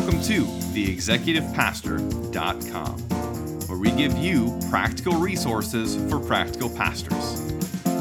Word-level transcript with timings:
Welcome 0.00 0.22
to 0.22 0.44
theexecutivepastor.com, 0.44 2.98
where 3.68 3.78
we 3.78 3.90
give 3.90 4.16
you 4.16 4.58
practical 4.70 5.12
resources 5.12 5.96
for 6.10 6.18
practical 6.18 6.70
pastors. 6.70 7.52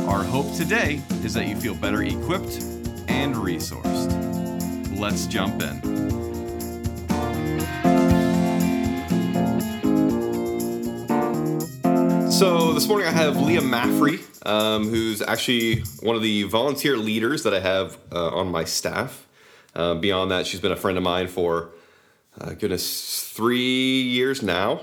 Our 0.08 0.24
hope 0.24 0.56
today 0.56 1.02
is 1.26 1.34
that 1.34 1.48
you 1.48 1.58
feel 1.58 1.76
better 1.76 2.02
equipped 2.04 2.64
and 3.10 3.36
resourced. 3.36 4.98
Let's 4.98 5.28
jump 5.28 5.62
in. 5.62 5.82
So 12.32 12.72
this 12.72 12.88
morning 12.88 13.08
I 13.08 13.12
have 13.12 13.36
Leah 13.36 13.60
Maffry, 13.60 14.22
um, 14.48 14.88
who's 14.88 15.22
actually 15.22 15.82
one 16.00 16.16
of 16.16 16.22
the 16.22 16.44
volunteer 16.44 16.96
leaders 16.96 17.44
that 17.44 17.54
I 17.54 17.60
have 17.60 17.98
uh, 18.10 18.30
on 18.30 18.50
my 18.50 18.64
staff. 18.64 19.28
Uh, 19.76 19.96
beyond 19.96 20.32
that, 20.32 20.48
she's 20.48 20.62
been 20.62 20.72
a 20.72 20.78
friend 20.78 20.98
of 20.98 21.04
mine 21.04 21.28
for 21.28 21.72
uh, 22.40 22.54
goodness 22.54 23.24
three 23.24 24.02
years 24.02 24.42
now. 24.42 24.82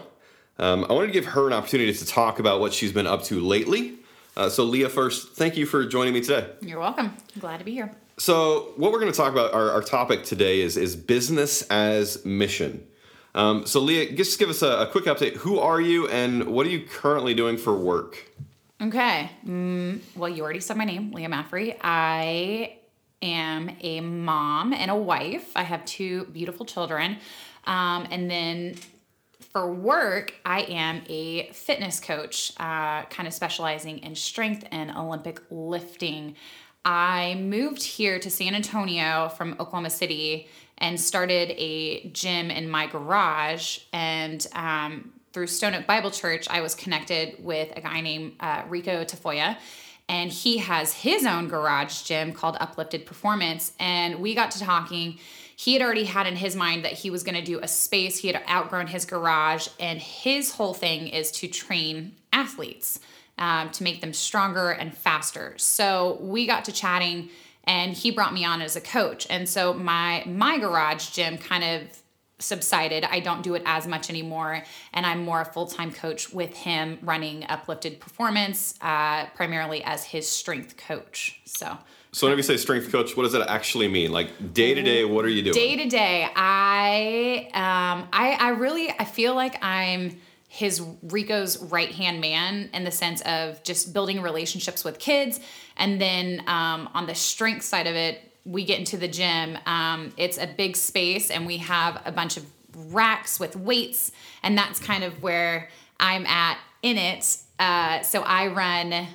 Um, 0.58 0.86
I 0.88 0.92
wanted 0.92 1.08
to 1.08 1.12
give 1.12 1.26
her 1.26 1.46
an 1.46 1.52
opportunity 1.52 1.92
to 1.92 2.06
talk 2.06 2.38
about 2.38 2.60
what 2.60 2.72
she's 2.72 2.92
been 2.92 3.06
up 3.06 3.24
to 3.24 3.40
lately. 3.40 3.98
Uh, 4.36 4.48
so 4.48 4.64
Leah, 4.64 4.88
first, 4.88 5.34
thank 5.34 5.56
you 5.56 5.66
for 5.66 5.84
joining 5.86 6.14
me 6.14 6.20
today. 6.20 6.48
You're 6.60 6.80
welcome. 6.80 7.06
I'm 7.34 7.40
glad 7.40 7.58
to 7.58 7.64
be 7.64 7.72
here. 7.72 7.94
So 8.18 8.72
what 8.76 8.92
we're 8.92 9.00
going 9.00 9.12
to 9.12 9.16
talk 9.16 9.32
about, 9.32 9.52
our, 9.52 9.70
our 9.70 9.82
topic 9.82 10.24
today 10.24 10.60
is 10.60 10.76
is 10.76 10.96
business 10.96 11.62
as 11.62 12.24
mission. 12.24 12.86
Um, 13.34 13.66
so, 13.66 13.80
Leah, 13.80 14.12
just 14.12 14.38
give 14.38 14.48
us 14.48 14.62
a, 14.62 14.78
a, 14.78 14.86
quick 14.86 15.04
update. 15.04 15.36
Who 15.36 15.58
are 15.58 15.78
you 15.78 16.08
and 16.08 16.46
what 16.46 16.66
are 16.66 16.70
you 16.70 16.86
currently 16.86 17.34
doing 17.34 17.58
for 17.58 17.76
work? 17.76 18.32
Okay. 18.80 19.30
Mm, 19.46 20.00
well, 20.16 20.30
you 20.30 20.42
already 20.42 20.60
said 20.60 20.78
my 20.78 20.86
name, 20.86 21.12
Leah 21.12 21.28
Maffry. 21.28 21.76
I 21.82 22.75
am 23.22 23.76
a 23.80 24.00
mom 24.00 24.72
and 24.72 24.90
a 24.90 24.96
wife. 24.96 25.52
I 25.56 25.62
have 25.62 25.84
two 25.84 26.26
beautiful 26.26 26.66
children. 26.66 27.18
Um, 27.64 28.06
and 28.10 28.30
then 28.30 28.76
for 29.52 29.72
work, 29.72 30.34
I 30.44 30.62
am 30.62 31.02
a 31.08 31.50
fitness 31.52 32.00
coach, 32.00 32.52
uh, 32.58 33.04
kind 33.04 33.26
of 33.26 33.32
specializing 33.32 33.98
in 33.98 34.14
strength 34.14 34.66
and 34.70 34.90
Olympic 34.90 35.40
lifting. 35.50 36.36
I 36.84 37.34
moved 37.34 37.82
here 37.82 38.18
to 38.20 38.30
San 38.30 38.54
Antonio 38.54 39.28
from 39.30 39.52
Oklahoma 39.54 39.90
City 39.90 40.48
and 40.78 41.00
started 41.00 41.52
a 41.56 42.08
gym 42.10 42.50
in 42.50 42.68
my 42.68 42.86
garage. 42.86 43.80
And 43.92 44.46
um, 44.52 45.12
through 45.32 45.48
Stone 45.48 45.74
Oak 45.74 45.86
Bible 45.86 46.10
Church, 46.10 46.48
I 46.48 46.60
was 46.60 46.74
connected 46.74 47.42
with 47.44 47.72
a 47.76 47.80
guy 47.80 48.00
named 48.00 48.34
uh, 48.40 48.62
Rico 48.68 49.04
Tafoya. 49.04 49.56
And 50.08 50.30
he 50.30 50.58
has 50.58 50.92
his 50.92 51.26
own 51.26 51.48
garage 51.48 52.02
gym 52.02 52.32
called 52.32 52.56
Uplifted 52.60 53.06
Performance. 53.06 53.72
And 53.80 54.20
we 54.20 54.34
got 54.34 54.52
to 54.52 54.60
talking. 54.60 55.18
He 55.56 55.72
had 55.72 55.82
already 55.82 56.04
had 56.04 56.26
in 56.26 56.36
his 56.36 56.54
mind 56.54 56.84
that 56.84 56.92
he 56.92 57.10
was 57.10 57.22
going 57.22 57.34
to 57.34 57.42
do 57.42 57.58
a 57.60 57.68
space. 57.68 58.18
He 58.18 58.28
had 58.28 58.42
outgrown 58.48 58.86
his 58.86 59.04
garage. 59.04 59.68
And 59.80 59.98
his 59.98 60.52
whole 60.52 60.74
thing 60.74 61.08
is 61.08 61.30
to 61.32 61.48
train 61.48 62.14
athletes 62.32 63.00
um, 63.38 63.70
to 63.70 63.82
make 63.82 64.00
them 64.00 64.12
stronger 64.12 64.70
and 64.70 64.96
faster. 64.96 65.54
So 65.56 66.18
we 66.20 66.46
got 66.46 66.64
to 66.66 66.72
chatting 66.72 67.30
and 67.64 67.92
he 67.92 68.10
brought 68.10 68.32
me 68.32 68.44
on 68.44 68.62
as 68.62 68.76
a 68.76 68.80
coach. 68.80 69.26
And 69.28 69.48
so 69.48 69.74
my 69.74 70.22
my 70.26 70.58
garage 70.58 71.10
gym 71.10 71.36
kind 71.36 71.64
of 71.64 72.02
subsided. 72.38 73.04
I 73.04 73.20
don't 73.20 73.42
do 73.42 73.54
it 73.54 73.62
as 73.64 73.86
much 73.86 74.10
anymore, 74.10 74.62
and 74.92 75.06
I'm 75.06 75.24
more 75.24 75.40
a 75.40 75.44
full 75.44 75.66
time 75.66 75.92
coach 75.92 76.32
with 76.32 76.54
him, 76.54 76.98
running 77.02 77.44
Uplifted 77.48 78.00
Performance, 78.00 78.74
uh, 78.80 79.26
primarily 79.34 79.82
as 79.84 80.04
his 80.04 80.28
strength 80.28 80.76
coach. 80.76 81.40
So. 81.44 81.78
So 82.12 82.26
whenever 82.26 82.38
you 82.38 82.44
say 82.44 82.56
strength 82.56 82.90
coach, 82.90 83.14
what 83.14 83.24
does 83.24 83.32
that 83.32 83.46
actually 83.50 83.88
mean? 83.88 84.10
Like 84.10 84.54
day 84.54 84.72
to 84.72 84.82
day, 84.82 85.04
what 85.04 85.26
are 85.26 85.28
you 85.28 85.42
doing? 85.42 85.54
Day 85.54 85.76
to 85.76 85.86
day, 85.86 86.26
I 86.34 87.50
um, 87.52 88.08
I 88.10 88.38
I 88.40 88.48
really 88.50 88.90
I 88.90 89.04
feel 89.04 89.34
like 89.34 89.62
I'm 89.62 90.18
his 90.48 90.80
Rico's 91.02 91.62
right 91.64 91.92
hand 91.92 92.22
man 92.22 92.70
in 92.72 92.84
the 92.84 92.90
sense 92.90 93.20
of 93.22 93.62
just 93.62 93.92
building 93.92 94.22
relationships 94.22 94.84
with 94.84 94.98
kids. 94.98 95.40
And 95.76 96.00
then 96.00 96.42
um, 96.46 96.88
on 96.94 97.06
the 97.06 97.14
strength 97.14 97.62
side 97.62 97.86
of 97.86 97.94
it, 97.94 98.25
we 98.46 98.64
get 98.64 98.78
into 98.78 98.96
the 98.96 99.08
gym. 99.08 99.58
Um, 99.66 100.12
it's 100.16 100.38
a 100.38 100.46
big 100.46 100.76
space, 100.76 101.30
and 101.30 101.46
we 101.46 101.58
have 101.58 102.00
a 102.04 102.12
bunch 102.12 102.36
of 102.36 102.46
racks 102.74 103.40
with 103.40 103.56
weights, 103.56 104.12
and 104.42 104.56
that's 104.56 104.78
kind 104.78 105.04
of 105.04 105.22
where 105.22 105.68
I'm 105.98 106.26
at 106.26 106.58
in 106.82 106.96
it. 106.96 107.38
Uh, 107.58 108.02
so 108.02 108.22
I 108.22 108.48
run 108.48 109.06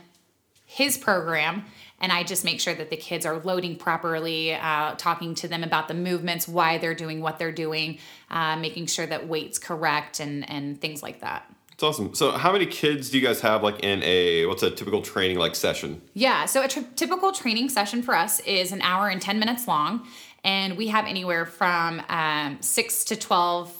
his 0.65 0.97
program 0.97 1.65
and 2.01 2.11
I 2.11 2.23
just 2.23 2.43
make 2.43 2.59
sure 2.59 2.73
that 2.73 2.89
the 2.89 2.97
kids 2.97 3.25
are 3.25 3.37
loading 3.39 3.75
properly, 3.75 4.55
uh, 4.55 4.95
talking 4.95 5.35
to 5.35 5.47
them 5.47 5.63
about 5.63 5.87
the 5.87 5.93
movements, 5.93 6.47
why 6.47 6.79
they're 6.79 6.95
doing 6.95 7.21
what 7.21 7.37
they're 7.37 7.51
doing, 7.51 7.99
uh, 8.31 8.57
making 8.57 8.87
sure 8.87 9.05
that 9.05 9.27
weight's 9.27 9.59
correct, 9.59 10.19
and 10.19 10.49
and 10.49 10.81
things 10.81 11.03
like 11.03 11.21
that. 11.21 11.45
It's 11.81 11.87
awesome. 11.87 12.13
So, 12.13 12.29
how 12.29 12.51
many 12.51 12.67
kids 12.67 13.09
do 13.09 13.17
you 13.17 13.25
guys 13.25 13.41
have 13.41 13.63
like 13.63 13.79
in 13.79 14.03
a 14.03 14.45
what's 14.45 14.61
a 14.61 14.69
typical 14.69 15.01
training 15.01 15.39
like 15.39 15.55
session? 15.55 15.99
Yeah, 16.13 16.45
so 16.45 16.61
a 16.61 16.67
typical 16.67 17.31
training 17.31 17.69
session 17.69 18.03
for 18.03 18.13
us 18.13 18.39
is 18.41 18.71
an 18.71 18.83
hour 18.83 19.09
and 19.09 19.19
ten 19.19 19.39
minutes 19.39 19.67
long, 19.67 20.07
and 20.43 20.77
we 20.77 20.89
have 20.89 21.07
anywhere 21.07 21.47
from 21.47 22.03
um, 22.07 22.59
six 22.61 23.03
to 23.05 23.15
twelve 23.15 23.75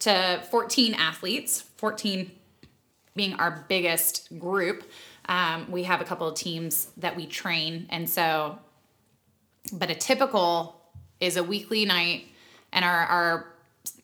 to 0.00 0.42
fourteen 0.50 0.94
athletes. 0.94 1.60
Fourteen 1.76 2.32
being 3.14 3.34
our 3.34 3.64
biggest 3.68 4.36
group. 4.40 4.82
Um, 5.28 5.70
we 5.70 5.84
have 5.84 6.00
a 6.00 6.04
couple 6.04 6.26
of 6.26 6.34
teams 6.34 6.88
that 6.96 7.14
we 7.14 7.24
train, 7.24 7.86
and 7.88 8.10
so, 8.10 8.58
but 9.72 9.90
a 9.90 9.94
typical 9.94 10.82
is 11.20 11.36
a 11.36 11.44
weekly 11.44 11.84
night, 11.84 12.24
and 12.72 12.84
our 12.84 13.06
our 13.06 13.46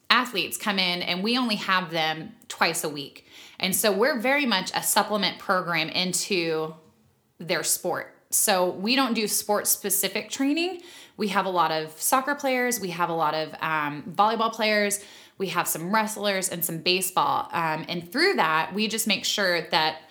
athletes 0.09 0.55
come 0.57 0.79
in, 0.79 1.01
and 1.01 1.21
we 1.21 1.37
only 1.37 1.55
have 1.55 1.91
them 1.91 2.31
twice 2.47 2.85
a 2.85 2.89
week, 2.89 3.24
and 3.59 3.75
so 3.75 3.91
we're 3.91 4.19
very 4.19 4.45
much 4.45 4.71
a 4.73 4.83
supplement 4.83 5.39
program 5.39 5.89
into 5.89 6.73
their 7.39 7.63
sport. 7.63 8.13
So 8.31 8.69
we 8.69 8.95
don't 8.95 9.13
do 9.13 9.27
sport 9.27 9.67
specific 9.67 10.29
training. 10.29 10.81
We 11.17 11.29
have 11.29 11.45
a 11.45 11.49
lot 11.49 11.71
of 11.71 11.99
soccer 12.01 12.35
players, 12.35 12.79
we 12.79 12.89
have 12.89 13.09
a 13.09 13.13
lot 13.13 13.33
of 13.33 13.55
um, 13.61 14.03
volleyball 14.15 14.51
players, 14.51 15.03
we 15.37 15.47
have 15.47 15.67
some 15.67 15.93
wrestlers, 15.93 16.49
and 16.49 16.63
some 16.63 16.79
baseball. 16.79 17.49
Um, 17.51 17.85
and 17.87 18.11
through 18.11 18.33
that, 18.33 18.73
we 18.73 18.87
just 18.87 19.07
make 19.07 19.23
sure 19.23 19.61
that 19.69 20.01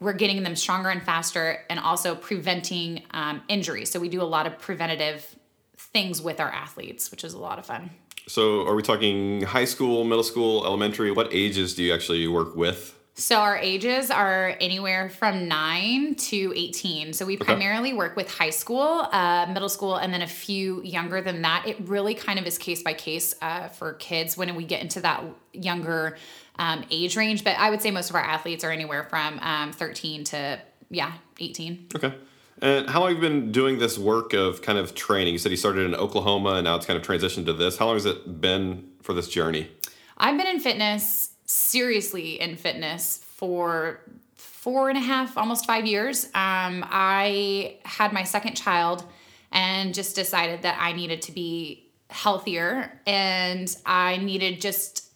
we're 0.00 0.14
getting 0.14 0.42
them 0.42 0.56
stronger 0.56 0.90
and 0.90 1.02
faster 1.02 1.64
and 1.70 1.78
also 1.78 2.14
preventing 2.14 3.02
um, 3.12 3.42
injury. 3.48 3.84
So 3.84 4.00
we 4.00 4.08
do 4.08 4.22
a 4.22 4.24
lot 4.24 4.46
of 4.46 4.58
preventative 4.58 5.36
things 5.76 6.20
with 6.20 6.40
our 6.40 6.50
athletes, 6.50 7.10
which 7.10 7.24
is 7.24 7.34
a 7.34 7.38
lot 7.38 7.58
of 7.58 7.66
fun. 7.66 7.90
So 8.26 8.66
are 8.66 8.74
we 8.74 8.82
talking 8.82 9.42
high 9.42 9.66
school, 9.66 10.04
middle 10.04 10.24
school, 10.24 10.64
elementary? 10.64 11.10
What 11.10 11.28
ages 11.32 11.74
do 11.74 11.82
you 11.82 11.92
actually 11.92 12.26
work 12.26 12.56
with? 12.56 12.98
So 13.16 13.36
our 13.36 13.56
ages 13.56 14.10
are 14.10 14.56
anywhere 14.60 15.08
from 15.08 15.46
9 15.46 16.16
to 16.16 16.52
18. 16.56 17.12
So 17.12 17.24
we 17.24 17.36
okay. 17.36 17.44
primarily 17.44 17.92
work 17.92 18.16
with 18.16 18.28
high 18.28 18.50
school, 18.50 19.06
uh, 19.12 19.46
middle 19.52 19.68
school, 19.68 19.94
and 19.96 20.12
then 20.12 20.22
a 20.22 20.26
few 20.26 20.82
younger 20.82 21.20
than 21.20 21.42
that. 21.42 21.64
It 21.68 21.76
really 21.86 22.14
kind 22.14 22.40
of 22.40 22.46
is 22.46 22.58
case 22.58 22.82
by 22.82 22.92
case 22.92 23.34
uh, 23.40 23.68
for 23.68 23.92
kids 23.94 24.36
when 24.36 24.52
we 24.56 24.64
get 24.64 24.82
into 24.82 25.00
that 25.02 25.22
younger 25.52 26.16
um, 26.58 26.84
age 26.90 27.16
range, 27.16 27.44
but 27.44 27.56
I 27.56 27.70
would 27.70 27.82
say 27.82 27.92
most 27.92 28.10
of 28.10 28.16
our 28.16 28.22
athletes 28.22 28.64
are 28.64 28.70
anywhere 28.72 29.04
from 29.04 29.38
um, 29.40 29.72
13 29.72 30.24
to 30.24 30.60
yeah 30.90 31.12
18. 31.38 31.88
Okay. 31.94 32.14
And 32.62 32.88
how 32.88 33.00
long 33.00 33.14
have 33.14 33.22
you 33.22 33.28
been 33.28 33.52
doing 33.52 33.78
this 33.78 33.98
work 33.98 34.32
of 34.32 34.62
kind 34.62 34.78
of 34.78 34.94
training? 34.94 35.32
You 35.32 35.38
said 35.38 35.50
you 35.50 35.56
started 35.56 35.86
in 35.86 35.94
Oklahoma 35.94 36.54
and 36.54 36.64
now 36.64 36.76
it's 36.76 36.86
kind 36.86 36.98
of 36.98 37.06
transitioned 37.06 37.46
to 37.46 37.52
this. 37.52 37.76
How 37.76 37.86
long 37.86 37.96
has 37.96 38.06
it 38.06 38.40
been 38.40 38.90
for 39.02 39.12
this 39.12 39.28
journey? 39.28 39.68
I've 40.16 40.38
been 40.38 40.46
in 40.46 40.60
fitness, 40.60 41.30
seriously 41.44 42.40
in 42.40 42.56
fitness, 42.56 43.18
for 43.18 44.00
four 44.36 44.88
and 44.88 44.96
a 44.96 45.00
half, 45.00 45.36
almost 45.36 45.66
five 45.66 45.84
years. 45.84 46.26
Um, 46.26 46.84
I 46.88 47.78
had 47.84 48.12
my 48.12 48.22
second 48.22 48.54
child 48.54 49.04
and 49.52 49.92
just 49.92 50.16
decided 50.16 50.62
that 50.62 50.78
I 50.80 50.92
needed 50.92 51.22
to 51.22 51.32
be 51.32 51.90
healthier 52.08 53.00
and 53.06 53.76
I 53.84 54.16
needed 54.18 54.60
just 54.60 55.10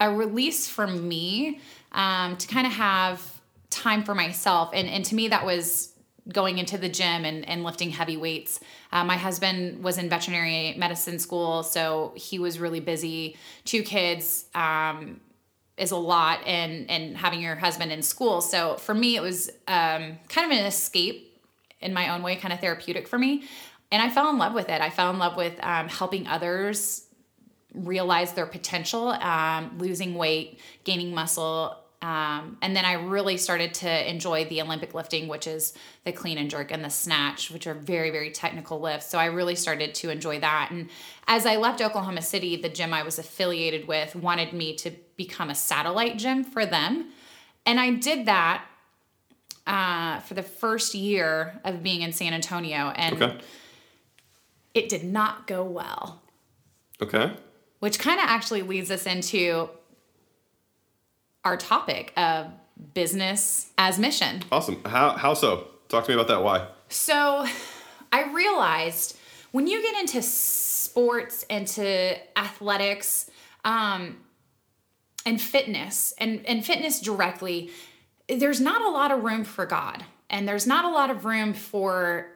a 0.00 0.10
release 0.12 0.68
for 0.68 0.86
me 0.86 1.60
um, 1.92 2.36
to 2.36 2.48
kind 2.48 2.66
of 2.66 2.72
have 2.74 3.40
time 3.70 4.04
for 4.04 4.14
myself. 4.14 4.70
And, 4.74 4.88
and 4.88 5.04
to 5.06 5.14
me, 5.14 5.28
that 5.28 5.46
was 5.46 5.93
going 6.32 6.58
into 6.58 6.78
the 6.78 6.88
gym 6.88 7.24
and, 7.24 7.46
and 7.48 7.64
lifting 7.64 7.90
heavy 7.90 8.16
weights. 8.16 8.60
Uh, 8.92 9.04
my 9.04 9.16
husband 9.16 9.82
was 9.84 9.98
in 9.98 10.08
veterinary 10.08 10.74
medicine 10.78 11.18
school, 11.18 11.62
so 11.62 12.12
he 12.16 12.38
was 12.38 12.58
really 12.58 12.80
busy. 12.80 13.36
Two 13.64 13.82
kids 13.82 14.46
um, 14.54 15.20
is 15.76 15.90
a 15.90 15.96
lot, 15.96 16.40
and 16.46 16.90
and 16.90 17.16
having 17.16 17.40
your 17.40 17.56
husband 17.56 17.92
in 17.92 18.02
school. 18.02 18.40
So 18.40 18.76
for 18.76 18.94
me, 18.94 19.16
it 19.16 19.22
was 19.22 19.50
um, 19.68 20.18
kind 20.28 20.50
of 20.50 20.58
an 20.58 20.64
escape 20.64 21.40
in 21.80 21.92
my 21.92 22.14
own 22.14 22.22
way, 22.22 22.36
kind 22.36 22.54
of 22.54 22.60
therapeutic 22.60 23.06
for 23.06 23.18
me. 23.18 23.44
And 23.92 24.02
I 24.02 24.08
fell 24.08 24.30
in 24.30 24.38
love 24.38 24.54
with 24.54 24.70
it. 24.70 24.80
I 24.80 24.90
fell 24.90 25.10
in 25.10 25.18
love 25.18 25.36
with 25.36 25.62
um, 25.62 25.88
helping 25.88 26.26
others 26.26 27.06
realize 27.74 28.32
their 28.32 28.46
potential, 28.46 29.08
um, 29.08 29.76
losing 29.78 30.14
weight, 30.14 30.58
gaining 30.84 31.14
muscle, 31.14 31.76
Um, 32.04 32.58
and 32.60 32.76
then 32.76 32.84
I 32.84 32.92
really 32.94 33.38
started 33.38 33.72
to 33.74 34.10
enjoy 34.10 34.44
the 34.44 34.60
Olympic 34.60 34.92
lifting, 34.92 35.26
which 35.26 35.46
is 35.46 35.72
the 36.04 36.12
clean 36.12 36.36
and 36.36 36.50
jerk 36.50 36.70
and 36.70 36.84
the 36.84 36.90
snatch, 36.90 37.50
which 37.50 37.66
are 37.66 37.72
very, 37.72 38.10
very 38.10 38.30
technical 38.30 38.78
lifts. 38.78 39.06
So 39.08 39.18
I 39.18 39.24
really 39.26 39.54
started 39.54 39.94
to 39.94 40.10
enjoy 40.10 40.38
that. 40.40 40.68
And 40.70 40.90
as 41.26 41.46
I 41.46 41.56
left 41.56 41.80
Oklahoma 41.80 42.20
City, 42.20 42.56
the 42.56 42.68
gym 42.68 42.92
I 42.92 43.04
was 43.04 43.18
affiliated 43.18 43.88
with 43.88 44.14
wanted 44.14 44.52
me 44.52 44.74
to 44.76 44.90
become 45.16 45.48
a 45.48 45.54
satellite 45.54 46.18
gym 46.18 46.44
for 46.44 46.66
them. 46.66 47.10
And 47.64 47.80
I 47.80 47.92
did 47.92 48.26
that 48.26 48.66
uh, 49.66 50.20
for 50.20 50.34
the 50.34 50.42
first 50.42 50.94
year 50.94 51.58
of 51.64 51.82
being 51.82 52.02
in 52.02 52.12
San 52.12 52.34
Antonio. 52.34 52.92
And 52.96 53.22
Okay. 53.22 53.38
it 54.74 54.90
did 54.90 55.04
not 55.04 55.46
go 55.46 55.64
well, 55.64 56.20
Okay. 57.00 57.32
which 57.78 57.98
kind 57.98 58.20
of 58.20 58.26
actually 58.26 58.60
leads 58.60 58.90
us 58.90 59.06
into 59.06 59.70
our 61.44 61.56
topic 61.56 62.12
of 62.16 62.48
business 62.94 63.70
as 63.78 63.98
mission. 63.98 64.42
Awesome. 64.50 64.82
How 64.84 65.10
how 65.10 65.34
so? 65.34 65.68
Talk 65.88 66.04
to 66.04 66.10
me 66.10 66.14
about 66.14 66.28
that. 66.28 66.42
Why? 66.42 66.66
So 66.88 67.46
I 68.12 68.32
realized 68.32 69.16
when 69.52 69.66
you 69.66 69.82
get 69.82 70.00
into 70.00 70.22
sports, 70.22 71.44
into 71.44 72.16
athletics, 72.36 73.30
um, 73.64 74.18
and 75.26 75.40
fitness, 75.40 76.12
and, 76.18 76.44
and 76.46 76.64
fitness 76.64 77.00
directly, 77.00 77.70
there's 78.28 78.60
not 78.60 78.82
a 78.82 78.88
lot 78.88 79.10
of 79.10 79.24
room 79.24 79.44
for 79.44 79.66
God. 79.66 80.04
And 80.30 80.48
there's 80.48 80.66
not 80.66 80.84
a 80.84 80.88
lot 80.88 81.10
of 81.10 81.24
room 81.24 81.54
for 81.54 82.30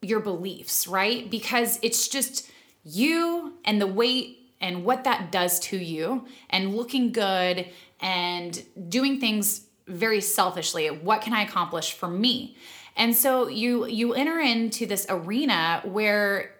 your 0.00 0.20
beliefs, 0.20 0.86
right? 0.86 1.30
Because 1.30 1.78
it's 1.82 2.08
just 2.08 2.50
you 2.84 3.54
and 3.64 3.80
the 3.80 3.86
weight 3.86 4.39
and 4.60 4.84
what 4.84 5.04
that 5.04 5.32
does 5.32 5.58
to 5.60 5.76
you 5.76 6.26
and 6.50 6.74
looking 6.76 7.12
good 7.12 7.66
and 8.00 8.62
doing 8.88 9.20
things 9.20 9.66
very 9.86 10.20
selfishly. 10.20 10.88
What 10.88 11.22
can 11.22 11.32
I 11.32 11.42
accomplish 11.42 11.92
for 11.92 12.08
me? 12.08 12.56
And 12.96 13.14
so 13.14 13.48
you 13.48 13.86
you 13.86 14.14
enter 14.14 14.38
into 14.38 14.86
this 14.86 15.06
arena 15.08 15.80
where 15.84 16.54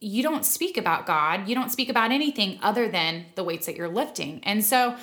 you 0.00 0.22
don't 0.22 0.44
speak 0.44 0.76
about 0.76 1.06
God, 1.06 1.48
you 1.48 1.54
don't 1.54 1.70
speak 1.70 1.88
about 1.88 2.12
anything 2.12 2.58
other 2.62 2.88
than 2.88 3.26
the 3.36 3.44
weights 3.44 3.66
that 3.66 3.76
you're 3.76 3.88
lifting. 3.88 4.40
And 4.44 4.64
so 4.64 4.96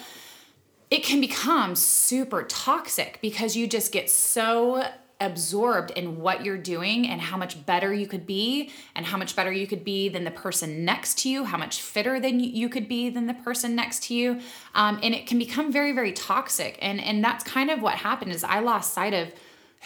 it 0.92 1.04
can 1.04 1.22
become 1.22 1.76
super 1.76 2.44
toxic 2.44 3.20
because 3.22 3.56
you 3.56 3.66
just 3.66 3.92
get 3.92 4.10
so 4.10 4.84
absorbed 5.22 5.92
in 5.92 6.18
what 6.18 6.44
you're 6.44 6.58
doing 6.58 7.08
and 7.08 7.22
how 7.22 7.38
much 7.38 7.66
better 7.66 7.94
you 7.94 8.08
could 8.08 8.26
be 8.26 8.72
and 8.96 9.06
how 9.06 9.18
much 9.18 9.36
better 9.36 9.52
you 9.52 9.68
could 9.68 9.86
be 9.86 10.10
than 10.10 10.26
the 10.26 10.32
person 10.32 10.84
next 10.84 11.20
to 11.20 11.30
you 11.30 11.46
how 11.46 11.58
much 11.58 11.82
fitter 11.82 12.20
than 12.20 12.40
you- 12.40 12.68
could 12.68 12.88
be 12.88 13.10
than 13.10 13.28
the 13.28 13.34
person 13.34 13.76
next 13.76 14.04
to 14.04 14.14
you 14.14 14.40
um, 14.76 15.00
and 15.04 15.14
it 15.14 15.28
can 15.28 15.38
become 15.38 15.72
very 15.72 15.92
very 15.92 16.12
toxic 16.12 16.78
and 16.82 17.00
and 17.00 17.24
that's 17.24 17.44
kind 17.44 17.70
of 17.70 17.82
what 17.82 17.96
happened 17.96 18.32
is 18.32 18.44
i 18.44 18.60
lost 18.60 18.94
sight 18.94 19.14
of 19.14 19.32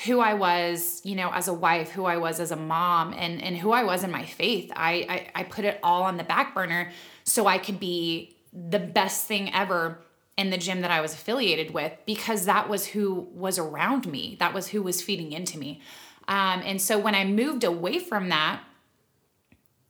who 0.03 0.19
I 0.19 0.33
was, 0.33 0.99
you 1.05 1.15
know, 1.15 1.31
as 1.31 1.47
a 1.47 1.53
wife, 1.53 1.89
who 1.91 2.03
I 2.03 2.17
was 2.17 2.41
as 2.41 2.51
a 2.51 2.57
mom, 2.57 3.13
and 3.13 3.41
and 3.41 3.55
who 3.57 3.71
I 3.71 3.85
was 3.85 4.03
in 4.03 4.11
my 4.11 4.25
faith. 4.25 4.69
I 4.75 4.91
I, 5.35 5.39
I 5.39 5.43
put 5.43 5.63
it 5.63 5.79
all 5.81 6.03
on 6.03 6.17
the 6.17 6.23
back 6.25 6.53
burner 6.53 6.91
so 7.23 7.47
I 7.47 7.57
could 7.57 7.79
be 7.79 8.35
the 8.51 8.79
best 8.79 9.25
thing 9.25 9.53
ever 9.53 9.99
in 10.37 10.49
the 10.49 10.57
gym 10.57 10.81
that 10.81 10.91
I 10.91 11.01
was 11.01 11.13
affiliated 11.13 11.73
with 11.73 11.93
because 12.05 12.45
that 12.45 12.67
was 12.67 12.87
who 12.87 13.27
was 13.33 13.57
around 13.57 14.05
me. 14.07 14.35
That 14.39 14.53
was 14.53 14.67
who 14.67 14.81
was 14.81 15.01
feeding 15.01 15.31
into 15.31 15.57
me. 15.57 15.81
Um, 16.27 16.61
and 16.65 16.81
so 16.81 16.97
when 16.99 17.15
I 17.15 17.23
moved 17.23 17.63
away 17.63 17.99
from 17.99 18.29
that, 18.29 18.61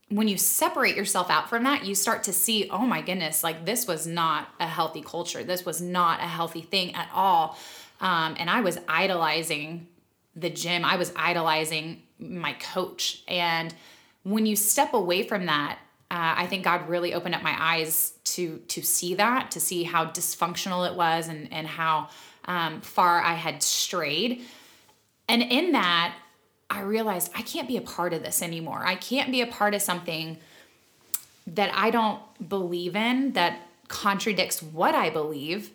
when 0.08 0.28
you 0.28 0.38
separate 0.38 0.94
yourself 0.94 1.30
out 1.30 1.48
from 1.48 1.64
that, 1.64 1.84
you 1.84 1.94
start 1.96 2.22
to 2.24 2.32
see, 2.32 2.68
oh 2.70 2.86
my 2.86 3.02
goodness, 3.02 3.42
like 3.42 3.64
this 3.64 3.88
was 3.88 4.06
not 4.06 4.48
a 4.60 4.66
healthy 4.66 5.02
culture. 5.02 5.42
This 5.42 5.64
was 5.64 5.80
not 5.80 6.20
a 6.20 6.26
healthy 6.26 6.62
thing 6.62 6.94
at 6.94 7.10
all. 7.12 7.58
Um, 8.00 8.36
and 8.38 8.48
I 8.48 8.60
was 8.60 8.78
idolizing 8.86 9.88
the 10.36 10.50
gym, 10.50 10.84
I 10.84 10.96
was 10.96 11.12
idolizing 11.16 12.02
my 12.18 12.52
coach. 12.52 13.22
And 13.26 13.74
when 14.22 14.46
you 14.46 14.54
step 14.54 14.92
away 14.94 15.26
from 15.26 15.46
that, 15.46 15.78
uh, 16.10 16.34
I 16.36 16.46
think 16.46 16.64
God 16.64 16.88
really 16.88 17.14
opened 17.14 17.34
up 17.34 17.42
my 17.42 17.56
eyes 17.58 18.12
to 18.36 18.58
to 18.68 18.82
see 18.82 19.14
that, 19.14 19.50
to 19.52 19.60
see 19.60 19.84
how 19.84 20.06
dysfunctional 20.06 20.88
it 20.88 20.94
was, 20.94 21.28
and 21.28 21.52
and 21.52 21.66
how 21.66 22.08
um, 22.46 22.80
far 22.80 23.20
I 23.20 23.34
had 23.34 23.62
strayed. 23.62 24.42
And 25.28 25.42
in 25.42 25.72
that, 25.72 26.14
I 26.70 26.82
realized 26.82 27.32
I 27.34 27.42
can't 27.42 27.68
be 27.68 27.76
a 27.76 27.80
part 27.80 28.12
of 28.12 28.22
this 28.22 28.42
anymore. 28.42 28.82
I 28.84 28.94
can't 28.94 29.32
be 29.32 29.40
a 29.40 29.46
part 29.46 29.74
of 29.74 29.82
something 29.82 30.38
that 31.46 31.70
I 31.74 31.90
don't 31.90 32.20
believe 32.48 32.96
in, 32.96 33.32
that 33.32 33.60
contradicts 33.88 34.62
what 34.62 34.94
I 34.94 35.10
believe. 35.10 35.70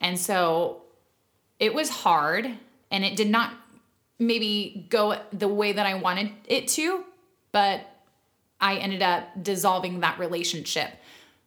And 0.00 0.18
so 0.18 0.82
it 1.58 1.74
was 1.74 1.90
hard 1.90 2.50
and 2.90 3.04
it 3.04 3.16
did 3.16 3.28
not 3.28 3.52
maybe 4.18 4.86
go 4.88 5.20
the 5.32 5.48
way 5.48 5.72
that 5.72 5.86
I 5.86 5.94
wanted 5.94 6.30
it 6.46 6.68
to, 6.68 7.04
but 7.52 7.80
I 8.60 8.76
ended 8.76 9.02
up 9.02 9.42
dissolving 9.42 10.00
that 10.00 10.18
relationship, 10.18 10.90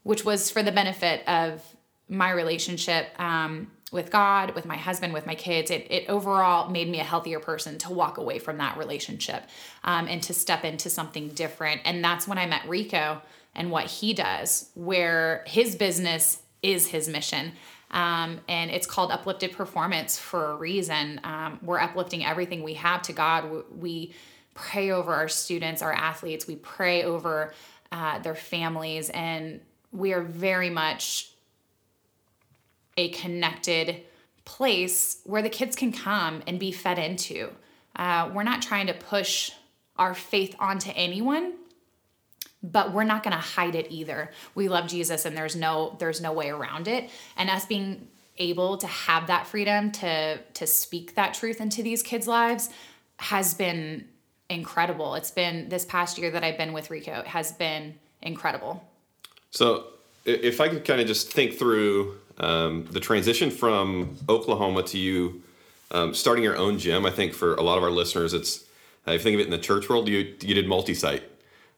which 0.04 0.26
was 0.26 0.50
for 0.50 0.64
the 0.64 0.72
benefit 0.72 1.28
of 1.28 1.64
my 2.08 2.32
relationship 2.32 3.08
um, 3.20 3.72
with 3.92 4.12
God, 4.12 4.56
with 4.56 4.66
my 4.66 4.78
husband, 4.78 5.14
with 5.14 5.26
my 5.26 5.36
kids. 5.36 5.72
It, 5.72 5.88
it 5.90 6.10
overall 6.10 6.70
made 6.70 6.90
me 6.90 7.00
a 7.00 7.04
healthier 7.04 7.40
person 7.40 7.78
to 7.80 7.92
walk 7.92 8.18
away 8.18 8.40
from 8.40 8.58
that 8.58 8.78
relationship 8.78 9.44
um, 9.84 10.08
and 10.08 10.22
to 10.24 10.34
step 10.34 10.64
into 10.64 10.90
something 10.90 11.30
different. 11.30 11.82
And 11.86 12.04
that's 12.04 12.28
when 12.28 12.38
I 12.38 12.46
met 12.46 12.68
Rico 12.68 13.22
and 13.56 13.72
what 13.72 13.86
he 13.86 14.14
does, 14.14 14.70
where 14.76 15.44
his 15.48 15.76
business 15.76 16.42
is 16.62 16.88
his 16.88 17.08
mission. 17.08 17.54
Um, 17.92 18.42
and 18.48 18.70
it's 18.70 18.86
called 18.86 19.12
uplifted 19.12 19.52
performance 19.54 20.20
for 20.20 20.52
a 20.52 20.56
reason. 20.56 21.20
Um, 21.24 21.60
we're 21.64 21.80
uplifting 21.80 22.24
everything 22.24 22.62
we 22.62 22.76
have 22.76 23.02
to 23.04 23.14
God. 23.14 23.64
We, 23.76 24.14
pray 24.60 24.92
over 24.92 25.14
our 25.14 25.30
students, 25.30 25.82
our 25.82 25.94
athletes. 25.94 26.46
We 26.46 26.58
pray 26.58 27.04
over 27.04 27.54
uh, 27.92 28.20
their 28.20 28.36
families, 28.36 29.10
and 29.10 29.62
we 29.92 30.14
are 30.14 30.22
very 30.22 30.70
much 30.70 31.32
a 32.98 33.10
connected 33.10 34.02
place 34.46 35.22
where 35.26 35.42
the 35.42 35.50
kids 35.50 35.76
can 35.76 35.92
come 35.92 36.42
and 36.48 36.60
be 36.60 36.72
fed 36.72 37.00
into. 37.00 37.50
Uh, 37.96 38.30
we're 38.34 38.44
not 38.44 38.62
trying 38.62 38.88
to 38.88 38.94
push 38.94 39.52
our 39.98 40.14
faith 40.14 40.56
onto 40.60 40.92
anyone 40.96 41.54
but 42.62 42.92
we're 42.94 43.04
not 43.04 43.24
going 43.24 43.36
to 43.36 43.42
hide 43.42 43.76
it 43.76 43.88
either. 43.90 44.32
We 44.56 44.68
love 44.68 44.88
jesus 44.88 45.26
and 45.26 45.36
there's 45.36 45.56
no 45.56 45.96
there's 46.00 46.22
no 46.22 46.34
way 46.34 46.50
around 46.50 46.88
it. 46.88 47.10
And 47.38 47.50
us 47.50 47.66
being 47.66 48.08
able 48.38 48.78
to 48.78 48.88
have 48.88 49.28
that 49.28 49.48
freedom 49.48 49.92
to 49.92 50.38
to 50.38 50.68
speak 50.68 51.16
that 51.16 51.34
truth 51.34 51.62
into 51.62 51.84
these 51.84 52.04
kids 52.04 52.28
lives 52.28 52.70
has 53.18 53.54
been 53.54 54.06
incredible. 54.50 55.16
It's 55.16 55.32
been 55.32 55.70
this 55.70 55.86
past 55.86 56.18
year 56.18 56.32
that 56.32 56.44
i've 56.44 56.58
been 56.58 56.74
with 56.74 56.90
rico 56.90 57.24
has 57.26 57.52
been 57.54 57.96
incredible 58.22 58.89
So, 59.52 59.86
if 60.26 60.62
I 60.62 60.70
could 60.70 60.86
kind 60.86 61.02
of 61.02 61.08
just 61.08 61.32
think 61.32 61.58
through 61.58 62.18
um, 62.38 62.86
the 62.92 63.00
transition 63.00 63.50
from 63.50 64.18
Oklahoma 64.28 64.84
to 64.84 64.98
you 64.98 65.42
um, 65.92 66.14
starting 66.14 66.44
your 66.44 66.56
own 66.58 66.78
gym, 66.78 67.06
I 67.06 67.10
think 67.10 67.34
for 67.34 67.56
a 67.56 67.62
lot 67.62 67.78
of 67.78 67.84
our 67.84 67.90
listeners, 67.90 68.34
it's 68.34 68.64
uh, 69.08 69.12
if 69.12 69.22
you 69.22 69.24
think 69.24 69.34
of 69.36 69.40
it 69.42 69.46
in 69.46 69.52
the 69.52 69.58
church 69.58 69.90
world, 69.90 70.08
you 70.08 70.36
you 70.42 70.54
did 70.54 70.68
multi-site. 70.68 71.24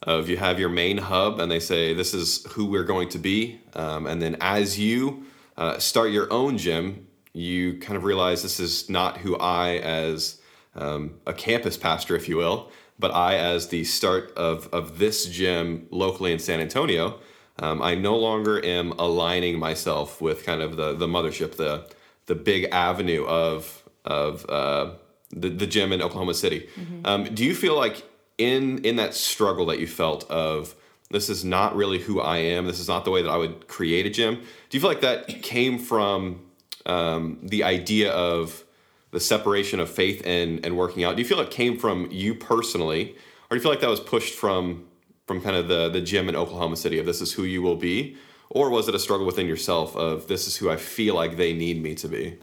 If 0.08 0.28
you 0.28 0.38
have 0.38 0.60
your 0.60 0.70
main 0.70 0.98
hub, 0.98 1.40
and 1.40 1.52
they 1.52 1.60
say 1.60 1.94
this 1.94 2.14
is 2.14 2.44
who 2.52 2.66
we're 2.66 2.84
going 2.84 3.10
to 3.10 3.20
be, 3.20 3.62
um, 3.76 4.08
and 4.08 4.20
then 4.22 4.36
as 4.42 4.80
you 4.80 5.26
uh, 5.58 5.78
start 5.78 6.12
your 6.12 6.32
own 6.34 6.58
gym, 6.58 7.08
you 7.34 7.78
kind 7.78 7.96
of 7.96 8.04
realize 8.04 8.42
this 8.42 8.60
is 8.60 8.90
not 8.90 9.18
who 9.18 9.38
I, 9.38 9.78
as 9.78 10.42
um, 10.76 11.20
a 11.28 11.34
campus 11.34 11.78
pastor, 11.78 12.16
if 12.16 12.28
you 12.28 12.38
will, 12.38 12.72
but 12.98 13.12
I, 13.12 13.36
as 13.36 13.68
the 13.68 13.84
start 13.84 14.34
of 14.36 14.68
of 14.74 14.98
this 14.98 15.28
gym 15.28 15.88
locally 15.92 16.34
in 16.34 16.40
San 16.40 16.60
Antonio, 16.60 17.20
um, 17.62 17.82
I 17.82 17.96
no 17.96 18.18
longer 18.18 18.64
am 18.66 18.92
aligning 18.94 19.60
myself 19.60 20.20
with 20.20 20.44
kind 20.44 20.62
of 20.62 20.76
the 20.76 20.94
the 20.94 21.08
mothership, 21.08 21.56
the 21.56 21.88
the 22.26 22.36
big 22.36 22.66
avenue 22.72 23.24
of 23.26 23.84
of 24.04 24.50
uh, 24.50 24.92
the 25.30 25.50
the 25.50 25.68
gym 25.68 25.94
in 25.94 26.02
Oklahoma 26.02 26.34
City. 26.34 26.68
Um, 27.06 27.24
do 27.26 27.46
you 27.46 27.56
feel 27.56 27.76
like 27.76 28.04
in 28.38 28.84
in 28.84 28.96
that 28.96 29.14
struggle 29.14 29.68
that 29.68 29.80
you 29.80 29.88
felt 29.88 30.30
of 30.30 30.76
this 31.12 31.30
is 31.30 31.46
not 31.46 31.76
really 31.76 32.00
who 32.00 32.20
I 32.20 32.38
am, 32.38 32.66
this 32.66 32.80
is 32.80 32.88
not 32.88 33.06
the 33.06 33.12
way 33.12 33.22
that 33.22 33.30
I 33.30 33.38
would 33.38 33.68
create 33.68 34.06
a 34.06 34.10
gym? 34.10 34.36
Do 34.36 34.78
you 34.78 34.82
feel 34.82 34.90
like 34.90 35.02
that 35.02 35.44
came 35.44 35.78
from 35.78 36.42
um, 36.86 37.38
the 37.44 37.64
idea 37.64 38.12
of 38.12 38.64
the 39.12 39.20
separation 39.20 39.80
of 39.80 39.90
faith 39.90 40.24
and 40.26 40.66
and 40.66 40.76
working 40.76 41.04
out? 41.04 41.16
Do 41.16 41.22
you 41.22 41.28
feel 41.28 41.40
it 41.40 41.52
came 41.52 41.78
from 41.78 42.10
you 42.10 42.34
personally, 42.34 43.16
or 43.50 43.50
do 43.52 43.56
you 43.58 43.62
feel 43.62 43.72
like 43.72 43.82
that 43.82 43.90
was 43.90 44.00
pushed 44.00 44.34
from 44.34 44.88
from 45.32 45.42
kind 45.42 45.56
of 45.56 45.70
the 45.70 45.88
the 45.88 46.02
gym 46.02 46.28
in 46.28 46.36
Oklahoma 46.36 46.76
City 46.76 47.00
of 47.00 47.06
this 47.06 47.22
is 47.22 47.32
who 47.32 47.44
you 47.44 47.62
will 47.62 47.78
be, 47.78 48.18
or 48.50 48.70
was 48.70 48.90
it 48.90 48.96
a 48.96 49.00
struggle 49.00 49.26
within 49.26 49.48
yourself 49.48 49.96
of 49.96 50.28
this 50.28 50.46
is 50.46 50.58
who 50.58 50.70
I 50.70 50.76
feel 50.76 51.16
like 51.16 51.38
they 51.38 51.54
need 51.54 51.82
me 51.82 51.96
to 51.96 52.10
be? 52.10 52.38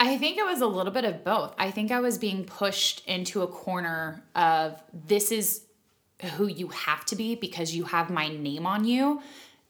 I 0.00 0.16
think 0.16 0.38
it 0.38 0.46
was 0.46 0.62
a 0.62 0.66
little 0.66 0.92
bit 0.92 1.04
of 1.04 1.22
both. 1.22 1.54
I 1.58 1.70
think 1.70 1.92
I 1.92 2.00
was 2.00 2.16
being 2.16 2.44
pushed 2.44 3.06
into 3.06 3.42
a 3.42 3.46
corner 3.46 4.24
of 4.34 4.82
this 4.92 5.30
is 5.30 5.66
who 6.36 6.46
you 6.46 6.68
have 6.68 7.04
to 7.06 7.16
be 7.16 7.34
because 7.34 7.74
you 7.74 7.84
have 7.84 8.08
my 8.08 8.28
name 8.28 8.66
on 8.66 8.86
you 8.86 9.20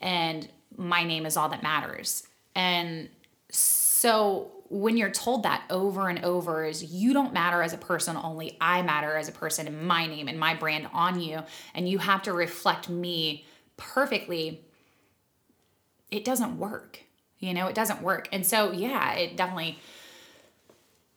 and 0.01 0.49
my 0.77 1.03
name 1.03 1.27
is 1.27 1.37
all 1.37 1.49
that 1.49 1.63
matters. 1.63 2.27
And 2.55 3.09
so 3.51 4.53
when 4.69 4.97
you're 4.97 5.11
told 5.11 5.43
that 5.43 5.65
over 5.71 6.09
and 6.09 6.25
over 6.25 6.65
is 6.65 6.83
you 6.83 7.13
don't 7.13 7.33
matter 7.33 7.63
as 7.63 7.73
a 7.73 7.79
person, 7.79 8.17
only 8.17 8.57
I 8.61 8.83
matter 8.83 9.17
as 9.17 9.29
a 9.29 9.33
person 9.33 9.67
and 9.67 9.83
my 9.83 10.07
name 10.07 10.29
and 10.29 10.39
my 10.39 10.55
brand 10.55 10.89
on 10.93 11.21
you, 11.21 11.43
and 11.75 11.89
you 11.89 11.99
have 11.99 12.23
to 12.23 12.33
reflect 12.33 12.89
me 12.89 13.45
perfectly, 13.77 14.65
it 16.11 16.25
doesn't 16.25 16.59
work. 16.59 17.01
You 17.39 17.53
know, 17.53 17.67
it 17.67 17.75
doesn't 17.75 18.01
work. 18.01 18.29
And 18.33 18.47
so, 18.47 18.73
yeah, 18.73 19.15
it 19.15 19.37
definitely 19.37 19.79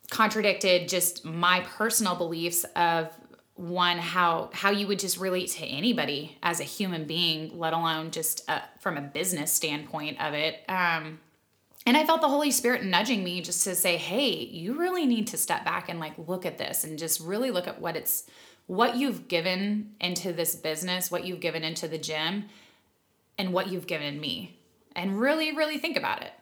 contradicted 0.10 0.90
just 0.90 1.26
my 1.26 1.62
personal 1.62 2.16
beliefs 2.16 2.66
of 2.76 3.10
one 3.56 3.98
how 3.98 4.50
how 4.54 4.70
you 4.70 4.88
would 4.88 5.00
just 5.00 5.18
relate 5.18 5.50
to 5.50 5.66
anybody 5.66 6.38
as 6.44 6.60
a 6.60 6.64
human 6.64 7.06
being 7.06 7.58
let 7.58 7.74
alone 7.74 8.12
just 8.12 8.48
uh, 8.48 8.60
from 8.80 8.98
a 8.98 9.02
business 9.02 9.52
standpoint 9.52 10.22
of 10.22 10.36
it 10.36 10.64
um 10.70 11.20
and 11.88 11.98
i 11.98 12.06
felt 12.06 12.22
the 12.22 12.30
holy 12.30 12.52
spirit 12.52 12.84
nudging 12.84 13.24
me 13.24 13.42
just 13.42 13.64
to 13.64 13.74
say 13.74 13.98
hey 13.98 14.30
you 14.30 14.78
really 14.78 15.06
need 15.06 15.26
to 15.26 15.38
step 15.38 15.66
back 15.66 15.90
and 15.90 16.00
like 16.00 16.14
look 16.28 16.46
at 16.46 16.60
this 16.60 16.84
and 16.84 17.00
just 17.00 17.20
really 17.20 17.50
look 17.50 17.68
at 17.68 17.82
what 17.82 17.96
it's 17.96 18.24
what 18.68 18.96
you've 18.98 19.28
given 19.28 19.94
into 20.00 20.32
this 20.32 20.56
business 20.56 21.10
what 21.10 21.26
you've 21.26 21.40
given 21.40 21.64
into 21.64 21.88
the 21.88 21.98
gym 21.98 22.46
and 23.40 23.52
what 23.52 23.68
you've 23.70 23.88
given 23.88 24.20
me 24.20 24.58
and 24.96 25.20
really 25.20 25.56
really 25.56 25.80
think 25.80 25.98
about 25.98 26.22
it 26.22 26.34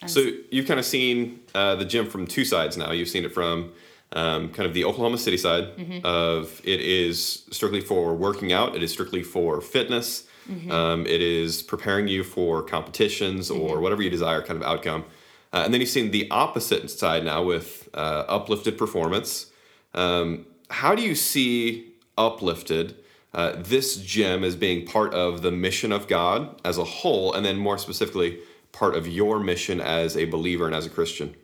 and 0.00 0.10
So 0.10 0.30
you've 0.50 0.66
kind 0.66 0.78
of 0.78 0.86
seen 0.86 1.40
uh, 1.54 1.74
the 1.74 1.84
gym 1.84 2.06
from 2.06 2.26
two 2.26 2.44
sides 2.44 2.76
now. 2.76 2.92
You've 2.92 3.08
seen 3.08 3.24
it 3.24 3.32
from 3.32 3.72
um, 4.12 4.48
kind 4.50 4.66
of 4.66 4.74
the 4.74 4.84
Oklahoma 4.84 5.18
City 5.18 5.36
side 5.36 5.68
of 6.04 6.60
it 6.64 6.80
is 6.80 7.44
strictly 7.50 7.80
for 7.80 8.14
working 8.14 8.52
out. 8.52 8.74
It 8.74 8.82
is 8.82 8.90
strictly 8.92 9.22
for 9.22 9.60
fitness. 9.60 10.24
Um, 10.70 11.06
it 11.06 11.20
is 11.20 11.62
preparing 11.62 12.08
you 12.08 12.24
for 12.24 12.62
competitions 12.62 13.50
or 13.50 13.80
whatever 13.80 14.02
you 14.02 14.08
desire 14.10 14.40
kind 14.40 14.56
of 14.56 14.66
outcome. 14.66 15.04
Uh, 15.52 15.62
and 15.64 15.72
then 15.72 15.80
you've 15.80 15.90
seen 15.90 16.10
the 16.10 16.30
opposite 16.30 16.90
side 16.90 17.24
now 17.24 17.42
with 17.42 17.88
uh, 17.94 18.24
uplifted 18.28 18.78
performance. 18.78 19.50
Um, 19.94 20.46
how 20.70 20.94
do 20.94 21.02
you 21.02 21.14
see 21.14 21.92
uplifted 22.16 22.96
uh, 23.34 23.52
this 23.56 23.96
gym 23.96 24.42
as 24.42 24.56
being 24.56 24.86
part 24.86 25.12
of 25.14 25.42
the 25.42 25.50
mission 25.50 25.92
of 25.92 26.08
God 26.08 26.60
as 26.64 26.78
a 26.78 26.84
whole, 26.84 27.32
and 27.34 27.44
then 27.44 27.56
more 27.56 27.78
specifically, 27.78 28.38
part 28.72 28.94
of 28.94 29.06
your 29.06 29.40
mission 29.40 29.80
as 29.80 30.16
a 30.16 30.24
believer 30.26 30.66
and 30.66 30.74
as 30.74 30.86
a 30.86 30.90
Christian? 30.90 31.34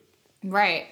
Right. 0.43 0.87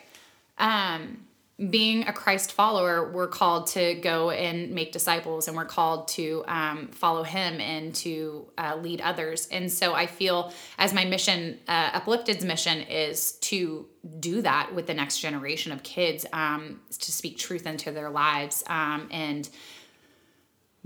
Um, 0.57 1.25
being 1.69 2.07
a 2.07 2.13
Christ 2.13 2.51
follower, 2.51 3.11
we're 3.11 3.27
called 3.27 3.67
to 3.67 3.93
go 3.95 4.31
and 4.31 4.71
make 4.71 4.91
disciples, 4.91 5.47
and 5.47 5.55
we're 5.55 5.65
called 5.65 6.07
to 6.09 6.43
um, 6.47 6.87
follow 6.87 7.21
Him 7.21 7.61
and 7.61 7.93
to 7.95 8.47
uh, 8.57 8.75
lead 8.81 9.01
others. 9.01 9.47
And 9.51 9.71
so 9.71 9.93
I 9.93 10.07
feel 10.07 10.51
as 10.79 10.93
my 10.93 11.05
mission, 11.05 11.59
uh, 11.67 11.91
Uplifted's 11.91 12.43
mission, 12.43 12.81
is 12.81 13.33
to 13.33 13.85
do 14.19 14.41
that 14.41 14.73
with 14.73 14.87
the 14.87 14.95
next 14.95 15.19
generation 15.19 15.71
of 15.71 15.83
kids, 15.83 16.25
um, 16.33 16.81
to 16.89 17.11
speak 17.11 17.37
truth 17.37 17.67
into 17.67 17.91
their 17.91 18.09
lives 18.09 18.63
um, 18.67 19.07
and 19.11 19.47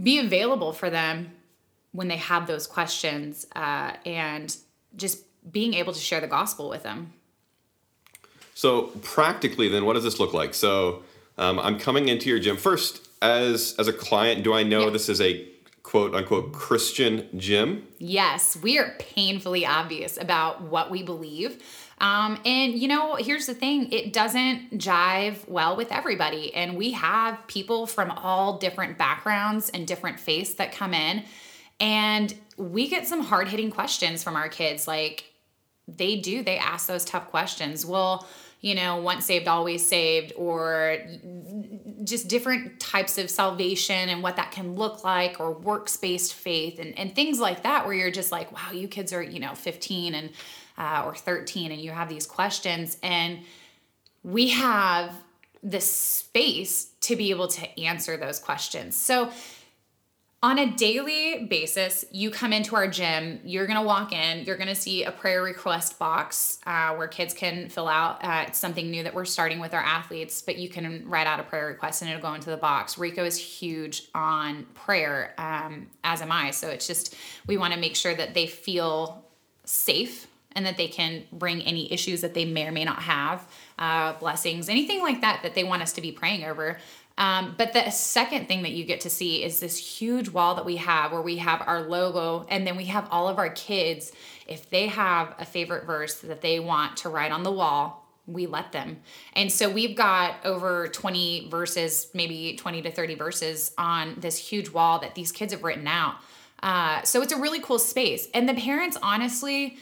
be 0.02 0.20
available 0.20 0.74
for 0.74 0.90
them 0.90 1.32
when 1.94 2.10
they 2.10 2.18
have 2.18 2.46
those 2.46 2.68
questions, 2.68 3.48
uh, 3.56 3.94
and 4.06 4.58
just 4.98 5.24
being 5.50 5.74
able 5.76 5.94
to 5.94 6.00
share 6.00 6.20
the 6.20 6.28
gospel 6.28 6.68
with 6.68 6.84
them. 6.84 7.14
So 8.58 8.88
practically, 9.04 9.70
then, 9.70 9.86
what 9.86 9.94
does 9.94 10.04
this 10.04 10.20
look 10.20 10.34
like? 10.34 10.56
So 10.56 11.04
um, 11.38 11.60
I'm 11.60 11.78
coming 11.78 12.08
into 12.08 12.28
your 12.28 12.40
gym 12.40 12.58
first 12.58 13.08
as 13.22 13.76
as 13.78 13.88
a 13.88 13.94
client. 13.94 14.44
Do 14.44 14.52
I 14.52 14.64
know 14.64 14.86
Yeah. 14.86 14.90
this 14.90 15.10
is 15.10 15.22
a 15.22 15.48
quote 15.84 16.16
unquote 16.16 16.54
Christian 16.54 17.30
gym? 17.38 17.88
Yes, 18.00 18.58
we 18.60 18.80
are 18.80 18.96
painfully 18.98 19.64
obvious 19.64 20.18
about 20.18 20.64
what 20.64 20.90
we 20.90 21.04
believe. 21.04 21.62
Um, 22.00 22.40
and 22.46 22.74
you 22.74 22.88
know, 22.88 23.14
here's 23.14 23.46
the 23.46 23.54
thing 23.54 23.92
it 23.92 24.12
doesn't 24.12 24.80
jive 24.80 25.48
well 25.48 25.78
with 25.78 25.92
everybody. 25.92 26.52
And 26.56 26.76
we 26.76 26.94
have 26.94 27.38
people 27.46 27.86
from 27.86 28.10
all 28.10 28.58
different 28.58 28.98
backgrounds 28.98 29.70
and 29.70 29.86
different 29.86 30.20
faiths 30.20 30.56
that 30.56 30.72
come 30.72 30.96
in. 30.96 31.26
And 31.80 32.34
we 32.58 32.90
get 32.90 33.06
some 33.06 33.22
hard 33.22 33.50
hitting 33.50 33.70
questions 33.70 34.24
from 34.24 34.36
our 34.36 34.50
kids. 34.50 34.88
Like, 34.88 35.26
they 35.88 36.18
do, 36.18 36.44
they 36.44 36.58
ask 36.58 36.88
those 36.88 37.06
tough 37.06 37.30
questions. 37.30 37.86
Well, 37.86 38.28
you 38.60 38.74
know, 38.74 38.98
once 38.98 39.26
saved, 39.26 39.48
always 39.48 39.86
saved, 39.86 40.34
or 40.36 40.98
just 42.04 42.28
different 42.28 42.80
types 42.80 43.18
of 43.18 43.30
salvation 43.30 44.10
and 44.10 44.24
what 44.24 44.36
that 44.38 44.52
can 44.52 44.76
look 44.76 45.04
like, 45.04 45.40
or 45.40 45.52
works 45.52 45.96
based 45.98 46.34
faith 46.34 46.80
and, 46.80 46.98
and 46.98 47.14
things 47.14 47.40
like 47.40 47.64
that, 47.64 47.86
where 47.86 47.94
you're 47.94 48.12
just 48.12 48.32
like, 48.32 48.52
wow, 48.52 48.72
you 48.72 48.88
kids 48.88 49.14
are, 49.14 49.22
you 49.22 49.40
know, 49.40 49.54
15 49.54 50.16
and 50.16 50.30
uh, 50.78 51.04
or 51.06 51.16
13, 51.16 51.72
and 51.72 51.82
you 51.82 51.92
have 51.92 52.10
these 52.10 52.26
questions. 52.26 52.98
And 53.04 53.40
we 54.24 54.50
have 54.50 55.14
the 55.64 55.82
space 55.82 56.92
to 57.02 57.16
be 57.16 57.30
able 57.30 57.48
to 57.48 57.80
answer 57.80 58.18
those 58.18 58.40
questions. 58.40 58.96
So, 58.96 59.32
on 60.44 60.60
a 60.60 60.72
daily 60.76 61.48
basis, 61.50 62.06
you 62.12 62.30
come 62.30 62.54
into 62.54 62.76
our 62.76 62.88
gym, 62.88 63.40
you're 63.44 63.66
gonna 63.66 63.82
walk 63.82 64.14
in, 64.14 64.46
you're 64.46 64.58
gonna 64.58 64.76
see 64.76 65.04
a 65.04 65.12
prayer 65.12 65.42
request 65.42 65.98
box 65.98 66.60
uh, 66.68 66.94
where 66.94 67.08
kids 67.08 67.34
can 67.34 67.70
fill 67.70 67.88
out. 67.88 68.24
Uh, 68.24 68.46
it's 68.48 68.60
something 68.60 68.92
new 68.92 69.02
that 69.02 69.16
we're 69.16 69.26
starting 69.26 69.60
with 69.60 69.74
our 69.74 69.82
athletes, 69.82 70.44
but 70.44 70.58
you 70.58 70.70
can 70.70 71.04
write 71.10 71.26
out 71.26 71.40
a 71.40 71.44
prayer 71.44 71.66
request 71.66 72.04
and 72.04 72.12
it'll 72.12 72.22
go 72.22 72.36
into 72.36 72.52
the 72.52 72.58
box. 72.58 73.00
Rico 73.00 73.26
is 73.26 73.36
huge 73.36 74.10
on 74.14 74.68
prayer, 74.76 75.34
um, 75.40 75.88
as 76.04 76.22
am 76.22 76.32
I. 76.32 76.52
So 76.52 76.70
it's 76.70 76.86
just, 76.86 77.16
we 77.48 77.58
wanna 77.58 77.78
make 77.78 77.96
sure 77.96 78.14
that 78.14 78.36
they 78.36 78.46
feel 78.46 79.26
safe 79.66 80.28
and 80.52 80.68
that 80.68 80.78
they 80.78 80.88
can 80.88 81.24
bring 81.32 81.62
any 81.64 81.92
issues 81.92 82.22
that 82.22 82.36
they 82.36 82.46
may 82.46 82.68
or 82.68 82.72
may 82.72 82.84
not 82.84 83.02
have, 83.02 83.48
uh, 83.80 84.14
blessings, 84.14 84.70
anything 84.70 85.02
like 85.02 85.22
that 85.22 85.42
that 85.42 85.56
they 85.56 85.64
want 85.64 85.82
us 85.82 85.94
to 85.94 86.02
be 86.02 86.12
praying 86.12 86.44
over. 86.44 86.78
Um, 87.18 87.56
but 87.58 87.74
the 87.74 87.90
second 87.90 88.48
thing 88.48 88.62
that 88.62 88.74
you 88.74 88.86
get 88.86 89.02
to 89.02 89.10
see 89.10 89.44
is 89.44 89.60
this 89.60 89.78
huge 89.78 90.30
wall 90.30 90.56
that 90.56 90.66
we 90.66 90.76
have 90.76 91.12
where 91.12 91.22
we 91.22 91.38
have 91.38 91.64
our 91.66 91.82
logo 91.82 92.46
and 92.50 92.66
then 92.68 92.78
we 92.78 92.86
have 92.86 93.08
all 93.10 93.28
of 93.28 93.40
our 93.40 93.50
kids. 93.50 94.12
If 94.48 94.70
they 94.70 94.88
have 94.88 95.34
a 95.40 95.46
favorite 95.46 95.86
verse 95.86 96.16
that 96.22 96.42
they 96.42 96.60
want 96.60 96.98
to 96.98 97.10
write 97.10 97.32
on 97.32 97.44
the 97.44 97.52
wall, 97.52 98.06
we 98.28 98.46
let 98.46 98.72
them. 98.72 99.00
And 99.34 99.52
so 99.52 99.70
we've 99.70 99.96
got 99.96 100.36
over 100.46 100.90
20 100.90 101.50
verses, 101.50 102.10
maybe 102.14 102.56
20 102.56 102.84
to 102.84 102.92
30 102.92 103.16
verses 103.16 103.72
on 103.78 104.16
this 104.20 104.38
huge 104.38 104.70
wall 104.70 105.00
that 105.00 105.16
these 105.16 105.32
kids 105.32 105.54
have 105.54 105.64
written 105.64 105.88
out. 105.88 106.16
Uh, 106.62 107.02
so 107.04 107.22
it's 107.22 107.34
a 107.34 107.38
really 107.38 107.62
cool 107.62 107.80
space. 107.80 108.28
And 108.34 108.48
the 108.48 108.54
parents, 108.54 108.98
honestly, 109.02 109.78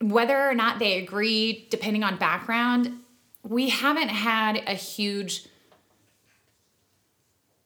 whether 0.00 0.38
or 0.38 0.54
not 0.54 0.78
they 0.78 0.98
agree, 0.98 1.66
depending 1.70 2.04
on 2.04 2.16
background, 2.16 3.00
we 3.42 3.70
haven't 3.70 4.08
had 4.08 4.62
a 4.66 4.74
huge 4.74 5.46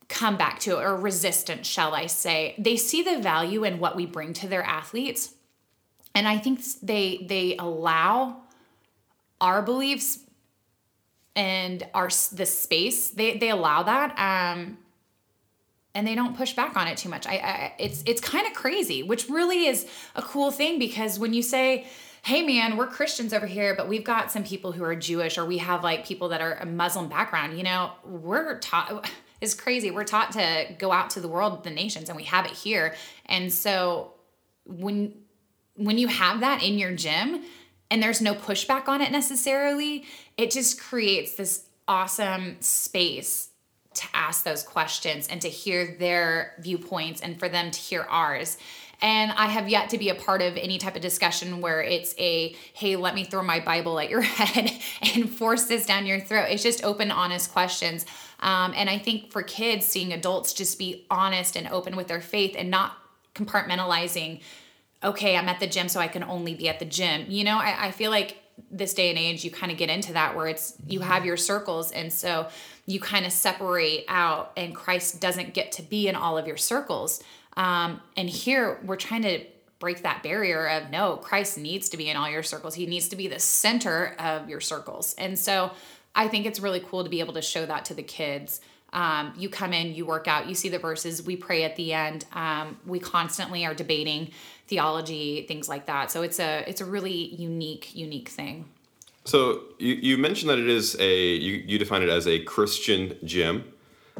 comeback 0.08 0.60
to 0.60 0.78
or 0.78 0.96
resistance, 0.96 1.66
shall 1.66 1.94
I 1.94 2.06
say. 2.06 2.54
They 2.58 2.76
see 2.76 3.02
the 3.02 3.20
value 3.20 3.64
in 3.64 3.78
what 3.78 3.96
we 3.96 4.06
bring 4.06 4.32
to 4.34 4.48
their 4.48 4.62
athletes. 4.62 5.34
And 6.14 6.28
I 6.28 6.38
think 6.38 6.60
they 6.82 7.26
they 7.28 7.56
allow 7.56 8.42
our 9.40 9.62
beliefs 9.62 10.20
and 11.36 11.84
our 11.94 12.08
the 12.32 12.46
space 12.46 13.10
they 13.10 13.36
they 13.38 13.50
allow 13.50 13.82
that 13.82 14.16
um 14.16 14.78
and 15.94 16.06
they 16.06 16.14
don't 16.14 16.36
push 16.36 16.54
back 16.54 16.76
on 16.76 16.88
it 16.88 16.96
too 16.96 17.08
much. 17.08 17.26
I, 17.26 17.34
I 17.34 17.74
it's 17.78 18.02
it's 18.06 18.20
kind 18.20 18.46
of 18.46 18.52
crazy, 18.52 19.02
which 19.02 19.28
really 19.28 19.66
is 19.66 19.86
a 20.16 20.22
cool 20.22 20.50
thing 20.50 20.78
because 20.78 21.18
when 21.18 21.32
you 21.32 21.42
say, 21.42 21.86
"Hey, 22.24 22.42
man, 22.42 22.76
we're 22.76 22.88
Christians 22.88 23.32
over 23.32 23.46
here, 23.46 23.74
but 23.76 23.88
we've 23.88 24.04
got 24.04 24.32
some 24.32 24.42
people 24.42 24.72
who 24.72 24.82
are 24.82 24.96
Jewish, 24.96 25.38
or 25.38 25.44
we 25.44 25.58
have 25.58 25.84
like 25.84 26.04
people 26.04 26.28
that 26.30 26.40
are 26.40 26.54
a 26.54 26.66
Muslim 26.66 27.08
background," 27.08 27.56
you 27.56 27.64
know, 27.64 27.92
we're 28.04 28.58
taught. 28.58 29.08
It's 29.40 29.54
crazy. 29.54 29.90
We're 29.90 30.04
taught 30.04 30.32
to 30.32 30.74
go 30.78 30.92
out 30.92 31.10
to 31.10 31.20
the 31.20 31.28
world, 31.28 31.64
the 31.64 31.70
nations, 31.70 32.08
and 32.08 32.16
we 32.16 32.24
have 32.24 32.46
it 32.46 32.52
here. 32.52 32.94
And 33.26 33.52
so 33.52 34.14
when 34.64 35.14
when 35.76 35.98
you 35.98 36.06
have 36.06 36.40
that 36.40 36.62
in 36.62 36.78
your 36.78 36.92
gym 36.92 37.42
and 37.90 38.02
there's 38.02 38.20
no 38.20 38.34
pushback 38.34 38.88
on 38.88 39.00
it 39.00 39.10
necessarily, 39.10 40.04
it 40.36 40.50
just 40.50 40.80
creates 40.80 41.34
this 41.34 41.66
awesome 41.88 42.56
space 42.60 43.50
to 43.94 44.06
ask 44.12 44.44
those 44.44 44.62
questions 44.62 45.28
and 45.28 45.40
to 45.40 45.48
hear 45.48 45.96
their 45.98 46.54
viewpoints 46.58 47.20
and 47.20 47.38
for 47.38 47.48
them 47.48 47.70
to 47.70 47.78
hear 47.78 48.02
ours. 48.02 48.56
And 49.02 49.32
I 49.32 49.46
have 49.46 49.68
yet 49.68 49.90
to 49.90 49.98
be 49.98 50.08
a 50.08 50.14
part 50.14 50.42
of 50.42 50.56
any 50.56 50.78
type 50.78 50.96
of 50.96 51.02
discussion 51.02 51.60
where 51.60 51.82
it's 51.82 52.14
a, 52.18 52.54
hey, 52.72 52.96
let 52.96 53.14
me 53.14 53.24
throw 53.24 53.42
my 53.42 53.60
Bible 53.60 53.98
at 53.98 54.08
your 54.08 54.20
head 54.22 54.70
and 55.14 55.28
force 55.28 55.64
this 55.64 55.86
down 55.86 56.06
your 56.06 56.20
throat. 56.20 56.46
It's 56.50 56.62
just 56.62 56.84
open, 56.84 57.10
honest 57.10 57.52
questions. 57.52 58.06
Um, 58.40 58.72
and 58.76 58.90
I 58.90 58.98
think 58.98 59.30
for 59.30 59.42
kids, 59.42 59.86
seeing 59.86 60.12
adults 60.12 60.52
just 60.52 60.78
be 60.78 61.06
honest 61.10 61.56
and 61.56 61.68
open 61.68 61.96
with 61.96 62.08
their 62.08 62.20
faith 62.20 62.54
and 62.58 62.70
not 62.70 62.96
compartmentalizing, 63.34 64.40
okay, 65.02 65.36
I'm 65.36 65.48
at 65.48 65.60
the 65.60 65.66
gym, 65.66 65.88
so 65.88 66.00
I 66.00 66.08
can 66.08 66.22
only 66.22 66.54
be 66.54 66.68
at 66.68 66.78
the 66.78 66.84
gym. 66.84 67.26
You 67.28 67.44
know, 67.44 67.58
I, 67.58 67.86
I 67.86 67.90
feel 67.90 68.10
like 68.10 68.38
this 68.70 68.94
day 68.94 69.10
and 69.10 69.18
age, 69.18 69.44
you 69.44 69.50
kind 69.50 69.72
of 69.72 69.78
get 69.78 69.90
into 69.90 70.12
that 70.12 70.36
where 70.36 70.46
it's 70.46 70.74
you 70.86 71.00
have 71.00 71.24
your 71.24 71.36
circles. 71.36 71.90
And 71.90 72.12
so 72.12 72.48
you 72.86 73.00
kind 73.00 73.26
of 73.26 73.32
separate 73.32 74.04
out, 74.08 74.52
and 74.56 74.74
Christ 74.74 75.20
doesn't 75.20 75.54
get 75.54 75.72
to 75.72 75.82
be 75.82 76.08
in 76.08 76.14
all 76.14 76.38
of 76.38 76.46
your 76.46 76.56
circles. 76.56 77.22
Um, 77.56 78.00
and 78.16 78.28
here 78.28 78.80
we're 78.84 78.96
trying 78.96 79.22
to 79.22 79.44
break 79.78 80.02
that 80.02 80.22
barrier 80.22 80.66
of 80.66 80.90
no, 80.90 81.16
Christ 81.16 81.58
needs 81.58 81.88
to 81.90 81.96
be 81.96 82.08
in 82.08 82.16
all 82.16 82.30
your 82.30 82.42
circles. 82.42 82.74
He 82.74 82.86
needs 82.86 83.08
to 83.08 83.16
be 83.16 83.28
the 83.28 83.38
center 83.38 84.14
of 84.18 84.48
your 84.48 84.60
circles. 84.60 85.14
And 85.18 85.38
so 85.38 85.72
I 86.14 86.28
think 86.28 86.46
it's 86.46 86.60
really 86.60 86.80
cool 86.80 87.04
to 87.04 87.10
be 87.10 87.20
able 87.20 87.34
to 87.34 87.42
show 87.42 87.66
that 87.66 87.84
to 87.86 87.94
the 87.94 88.02
kids. 88.02 88.60
Um, 88.92 89.34
you 89.36 89.48
come 89.48 89.72
in, 89.72 89.94
you 89.94 90.06
work 90.06 90.28
out, 90.28 90.48
you 90.48 90.54
see 90.54 90.68
the 90.68 90.78
verses, 90.78 91.22
we 91.24 91.36
pray 91.36 91.64
at 91.64 91.74
the 91.74 91.92
end. 91.92 92.24
Um, 92.32 92.78
we 92.86 93.00
constantly 93.00 93.66
are 93.66 93.74
debating 93.74 94.30
theology, 94.68 95.44
things 95.48 95.68
like 95.68 95.86
that. 95.86 96.10
So 96.12 96.22
it's 96.22 96.38
a 96.38 96.64
it's 96.68 96.80
a 96.80 96.84
really 96.84 97.34
unique, 97.34 97.94
unique 97.94 98.28
thing. 98.28 98.66
So 99.24 99.62
you, 99.78 99.94
you 99.94 100.18
mentioned 100.18 100.50
that 100.50 100.58
it 100.58 100.68
is 100.68 100.96
a 101.00 101.26
you, 101.34 101.64
you 101.66 101.78
define 101.78 102.02
it 102.02 102.08
as 102.08 102.28
a 102.28 102.38
Christian 102.44 103.18
gym. 103.24 103.73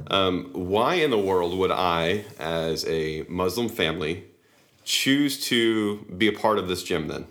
Um, 0.09 0.51
why 0.53 0.95
in 0.95 1.11
the 1.11 1.19
world 1.19 1.57
would 1.59 1.71
I, 1.71 2.25
as 2.39 2.87
a 2.87 3.25
Muslim 3.29 3.69
family, 3.69 4.25
choose 4.85 5.47
to 5.49 5.99
be 6.17 6.29
a 6.29 6.33
part 6.33 6.59
of 6.59 6.69
this 6.69 6.83
gym 6.83 7.09
then? 7.09 7.27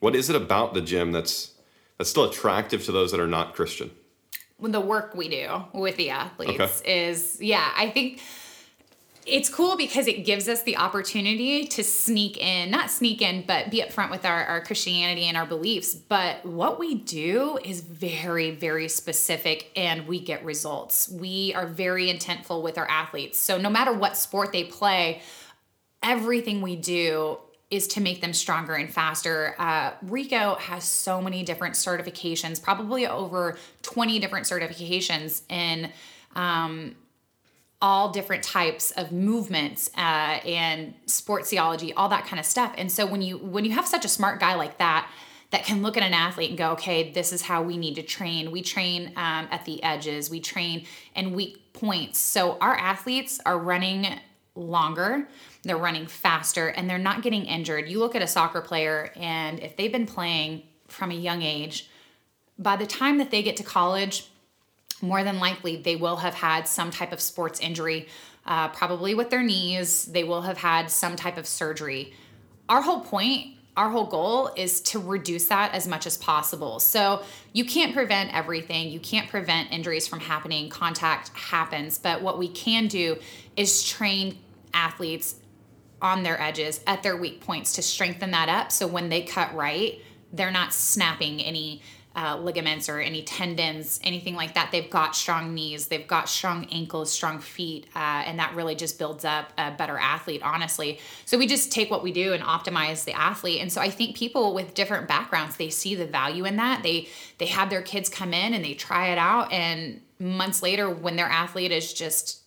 What 0.00 0.14
is 0.14 0.30
it 0.30 0.36
about 0.36 0.74
the 0.74 0.80
gym 0.80 1.12
that's 1.12 1.52
that's 1.96 2.10
still 2.10 2.24
attractive 2.24 2.84
to 2.84 2.92
those 2.92 3.10
that 3.10 3.20
are 3.20 3.26
not 3.26 3.54
Christian? 3.54 3.90
When 4.56 4.72
the 4.72 4.80
work 4.80 5.14
we 5.14 5.28
do 5.28 5.64
with 5.72 5.96
the 5.96 6.10
athletes 6.10 6.80
okay. 6.80 7.08
is 7.08 7.38
yeah, 7.40 7.70
I 7.76 7.90
think 7.90 8.20
it's 9.28 9.48
cool 9.48 9.76
because 9.76 10.06
it 10.06 10.24
gives 10.24 10.48
us 10.48 10.62
the 10.62 10.76
opportunity 10.76 11.66
to 11.66 11.84
sneak 11.84 12.38
in, 12.38 12.70
not 12.70 12.90
sneak 12.90 13.22
in, 13.22 13.44
but 13.46 13.70
be 13.70 13.82
upfront 13.82 14.10
with 14.10 14.24
our, 14.24 14.44
our 14.44 14.60
Christianity 14.62 15.24
and 15.24 15.36
our 15.36 15.46
beliefs. 15.46 15.94
But 15.94 16.44
what 16.44 16.78
we 16.78 16.94
do 16.94 17.58
is 17.64 17.80
very, 17.80 18.50
very 18.50 18.88
specific 18.88 19.70
and 19.76 20.06
we 20.06 20.20
get 20.20 20.44
results. 20.44 21.08
We 21.08 21.52
are 21.54 21.66
very 21.66 22.12
intentful 22.12 22.62
with 22.62 22.78
our 22.78 22.88
athletes. 22.88 23.38
So 23.38 23.58
no 23.58 23.70
matter 23.70 23.92
what 23.92 24.16
sport 24.16 24.52
they 24.52 24.64
play, 24.64 25.22
everything 26.02 26.62
we 26.62 26.76
do 26.76 27.38
is 27.70 27.86
to 27.88 28.00
make 28.00 28.20
them 28.20 28.32
stronger 28.32 28.74
and 28.74 28.92
faster. 28.92 29.54
Uh, 29.58 29.92
Rico 30.02 30.54
has 30.54 30.84
so 30.84 31.20
many 31.20 31.42
different 31.42 31.74
certifications, 31.74 32.62
probably 32.62 33.06
over 33.06 33.58
20 33.82 34.18
different 34.18 34.46
certifications 34.46 35.42
in 35.50 35.90
um, 36.34 36.94
all 37.80 38.10
different 38.10 38.42
types 38.42 38.90
of 38.92 39.12
movements 39.12 39.88
uh, 39.96 40.00
and 40.44 40.94
sports 41.06 41.50
theology, 41.50 41.92
all 41.94 42.08
that 42.08 42.26
kind 42.26 42.40
of 42.40 42.46
stuff. 42.46 42.74
And 42.76 42.90
so 42.90 43.06
when 43.06 43.22
you 43.22 43.38
when 43.38 43.64
you 43.64 43.72
have 43.72 43.86
such 43.86 44.04
a 44.04 44.08
smart 44.08 44.40
guy 44.40 44.54
like 44.54 44.78
that 44.78 45.08
that 45.50 45.64
can 45.64 45.80
look 45.80 45.96
at 45.96 46.02
an 46.02 46.12
athlete 46.12 46.50
and 46.50 46.58
go, 46.58 46.72
okay, 46.72 47.10
this 47.12 47.32
is 47.32 47.42
how 47.42 47.62
we 47.62 47.76
need 47.76 47.94
to 47.94 48.02
train. 48.02 48.50
We 48.50 48.62
train 48.62 49.08
um, 49.16 49.48
at 49.50 49.64
the 49.64 49.82
edges. 49.82 50.28
We 50.28 50.40
train 50.40 50.86
in 51.14 51.32
weak 51.32 51.72
points. 51.72 52.18
So 52.18 52.58
our 52.60 52.76
athletes 52.76 53.40
are 53.46 53.58
running 53.58 54.20
longer, 54.54 55.28
they're 55.62 55.76
running 55.76 56.06
faster, 56.06 56.68
and 56.68 56.90
they're 56.90 56.98
not 56.98 57.22
getting 57.22 57.46
injured. 57.46 57.88
You 57.88 58.00
look 58.00 58.16
at 58.16 58.22
a 58.22 58.26
soccer 58.26 58.60
player, 58.60 59.12
and 59.16 59.60
if 59.60 59.76
they've 59.76 59.92
been 59.92 60.06
playing 60.06 60.64
from 60.88 61.12
a 61.12 61.14
young 61.14 61.42
age, 61.42 61.88
by 62.58 62.74
the 62.74 62.86
time 62.86 63.18
that 63.18 63.30
they 63.30 63.42
get 63.42 63.56
to 63.58 63.62
college, 63.62 64.28
more 65.02 65.24
than 65.24 65.38
likely 65.38 65.76
they 65.76 65.96
will 65.96 66.16
have 66.16 66.34
had 66.34 66.66
some 66.68 66.90
type 66.90 67.12
of 67.12 67.20
sports 67.20 67.60
injury, 67.60 68.08
uh, 68.46 68.68
probably 68.68 69.14
with 69.14 69.30
their 69.30 69.42
knees. 69.42 70.06
They 70.06 70.24
will 70.24 70.42
have 70.42 70.58
had 70.58 70.90
some 70.90 71.16
type 71.16 71.36
of 71.36 71.46
surgery. 71.46 72.14
Our 72.68 72.82
whole 72.82 73.00
point, 73.00 73.54
our 73.76 73.90
whole 73.90 74.06
goal 74.06 74.50
is 74.56 74.80
to 74.80 74.98
reduce 74.98 75.46
that 75.48 75.72
as 75.72 75.86
much 75.86 76.06
as 76.06 76.16
possible. 76.16 76.80
So 76.80 77.22
you 77.52 77.64
can't 77.64 77.94
prevent 77.94 78.34
everything, 78.34 78.90
you 78.90 79.00
can't 79.00 79.28
prevent 79.28 79.72
injuries 79.72 80.08
from 80.08 80.20
happening, 80.20 80.68
contact 80.68 81.28
happens. 81.28 81.96
But 81.98 82.22
what 82.22 82.38
we 82.38 82.48
can 82.48 82.88
do 82.88 83.18
is 83.56 83.84
train 83.84 84.38
athletes 84.74 85.36
on 86.00 86.22
their 86.22 86.40
edges 86.40 86.80
at 86.86 87.02
their 87.02 87.16
weak 87.16 87.40
points 87.40 87.72
to 87.74 87.82
strengthen 87.82 88.30
that 88.30 88.48
up 88.48 88.70
so 88.70 88.86
when 88.86 89.08
they 89.08 89.22
cut 89.22 89.54
right, 89.54 90.00
they're 90.32 90.50
not 90.50 90.72
snapping 90.72 91.40
any 91.40 91.82
uh, 92.18 92.36
ligaments 92.36 92.88
or 92.88 92.98
any 92.98 93.22
tendons, 93.22 94.00
anything 94.02 94.34
like 94.34 94.54
that. 94.54 94.72
They've 94.72 94.90
got 94.90 95.14
strong 95.14 95.54
knees, 95.54 95.86
they've 95.86 96.06
got 96.06 96.28
strong 96.28 96.66
ankles, 96.72 97.12
strong 97.12 97.38
feet, 97.38 97.86
uh, 97.94 98.24
and 98.26 98.40
that 98.40 98.56
really 98.56 98.74
just 98.74 98.98
builds 98.98 99.24
up 99.24 99.52
a 99.56 99.70
better 99.70 99.96
athlete, 99.96 100.42
honestly. 100.42 100.98
So 101.26 101.38
we 101.38 101.46
just 101.46 101.70
take 101.70 101.92
what 101.92 102.02
we 102.02 102.10
do 102.10 102.32
and 102.32 102.42
optimize 102.42 103.04
the 103.04 103.12
athlete. 103.12 103.60
And 103.60 103.72
so 103.72 103.80
I 103.80 103.88
think 103.88 104.16
people 104.16 104.52
with 104.52 104.74
different 104.74 105.06
backgrounds, 105.06 105.56
they 105.56 105.70
see 105.70 105.94
the 105.94 106.06
value 106.06 106.44
in 106.44 106.56
that. 106.56 106.82
They 106.82 107.08
they 107.38 107.46
have 107.46 107.70
their 107.70 107.82
kids 107.82 108.08
come 108.08 108.34
in 108.34 108.52
and 108.52 108.64
they 108.64 108.74
try 108.74 109.08
it 109.08 109.18
out, 109.18 109.52
and 109.52 110.00
months 110.18 110.60
later, 110.60 110.90
when 110.90 111.14
their 111.14 111.26
athlete 111.26 111.70
is 111.70 111.92
just 111.92 112.42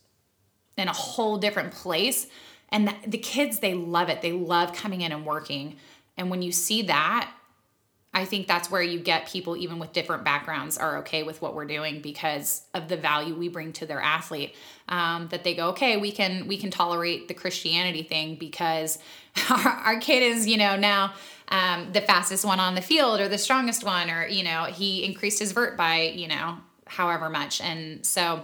in 0.77 0.89
a 0.89 0.93
whole 0.93 1.37
different 1.37 1.71
place, 1.71 2.27
and 2.69 2.89
the, 2.89 2.95
the 3.07 3.17
kids 3.17 3.59
they 3.59 3.73
love 3.73 4.09
it. 4.09 4.21
They 4.21 4.33
love 4.33 4.73
coming 4.73 4.99
in 4.99 5.13
and 5.13 5.25
working. 5.25 5.77
And 6.17 6.29
when 6.29 6.41
you 6.41 6.51
see 6.51 6.81
that, 6.83 7.31
I 8.13 8.25
think 8.25 8.45
that's 8.45 8.69
where 8.69 8.81
you 8.81 8.99
get 8.99 9.27
people, 9.27 9.55
even 9.55 9.79
with 9.79 9.93
different 9.93 10.25
backgrounds, 10.25 10.77
are 10.77 10.97
okay 10.97 11.23
with 11.23 11.41
what 11.41 11.55
we're 11.55 11.65
doing 11.65 12.01
because 12.01 12.63
of 12.73 12.89
the 12.89 12.97
value 12.97 13.33
we 13.35 13.47
bring 13.47 13.71
to 13.73 13.85
their 13.85 14.01
athlete. 14.01 14.53
Um, 14.89 15.29
that 15.29 15.45
they 15.45 15.55
go, 15.55 15.69
okay, 15.69 15.95
we 15.95 16.11
can 16.11 16.45
we 16.47 16.57
can 16.57 16.71
tolerate 16.71 17.29
the 17.29 17.33
Christianity 17.33 18.03
thing 18.03 18.35
because 18.35 18.99
our, 19.49 19.57
our 19.57 19.99
kid 19.99 20.23
is, 20.23 20.45
you 20.45 20.57
know, 20.57 20.75
now 20.75 21.13
um, 21.47 21.93
the 21.93 22.01
fastest 22.01 22.43
one 22.43 22.59
on 22.59 22.75
the 22.75 22.81
field 22.81 23.21
or 23.21 23.29
the 23.29 23.37
strongest 23.37 23.85
one, 23.85 24.09
or 24.09 24.27
you 24.27 24.43
know, 24.43 24.65
he 24.65 25.05
increased 25.05 25.39
his 25.39 25.53
vert 25.53 25.77
by 25.77 26.01
you 26.01 26.27
know 26.27 26.57
however 26.87 27.29
much, 27.29 27.61
and 27.61 28.05
so. 28.05 28.43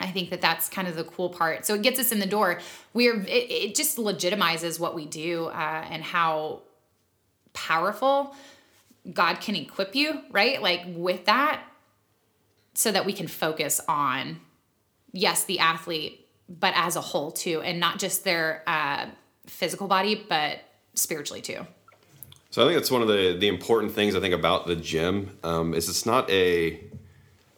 I 0.00 0.10
think 0.10 0.30
that 0.30 0.40
that's 0.40 0.68
kind 0.68 0.88
of 0.88 0.96
the 0.96 1.04
cool 1.04 1.28
part. 1.28 1.64
So 1.64 1.74
it 1.74 1.82
gets 1.82 2.00
us 2.00 2.10
in 2.10 2.18
the 2.18 2.26
door. 2.26 2.58
We're 2.92 3.20
it, 3.20 3.28
it 3.28 3.74
just 3.76 3.98
legitimizes 3.98 4.80
what 4.80 4.96
we 4.96 5.06
do 5.06 5.44
uh, 5.46 5.86
and 5.88 6.02
how 6.02 6.62
powerful 7.52 8.34
God 9.10 9.40
can 9.40 9.56
equip 9.56 9.94
you, 9.94 10.20
right? 10.30 10.60
Like 10.62 10.82
with 10.86 11.24
that, 11.26 11.62
so 12.74 12.90
that 12.90 13.04
we 13.04 13.12
can 13.12 13.26
focus 13.26 13.80
on, 13.86 14.40
yes, 15.12 15.44
the 15.44 15.58
athlete, 15.58 16.26
but 16.48 16.72
as 16.76 16.96
a 16.96 17.00
whole 17.00 17.30
too, 17.30 17.60
and 17.60 17.78
not 17.80 17.98
just 17.98 18.24
their 18.24 18.62
uh, 18.66 19.06
physical 19.46 19.88
body, 19.88 20.24
but 20.28 20.58
spiritually 20.94 21.40
too. 21.40 21.66
So 22.50 22.62
I 22.62 22.66
think 22.66 22.78
that's 22.78 22.90
one 22.90 23.02
of 23.02 23.08
the 23.08 23.36
the 23.38 23.48
important 23.48 23.92
things 23.92 24.14
I 24.14 24.20
think 24.20 24.34
about 24.34 24.66
the 24.66 24.76
gym 24.76 25.38
um, 25.42 25.74
is 25.74 25.88
it's 25.88 26.06
not 26.06 26.28
a 26.30 26.80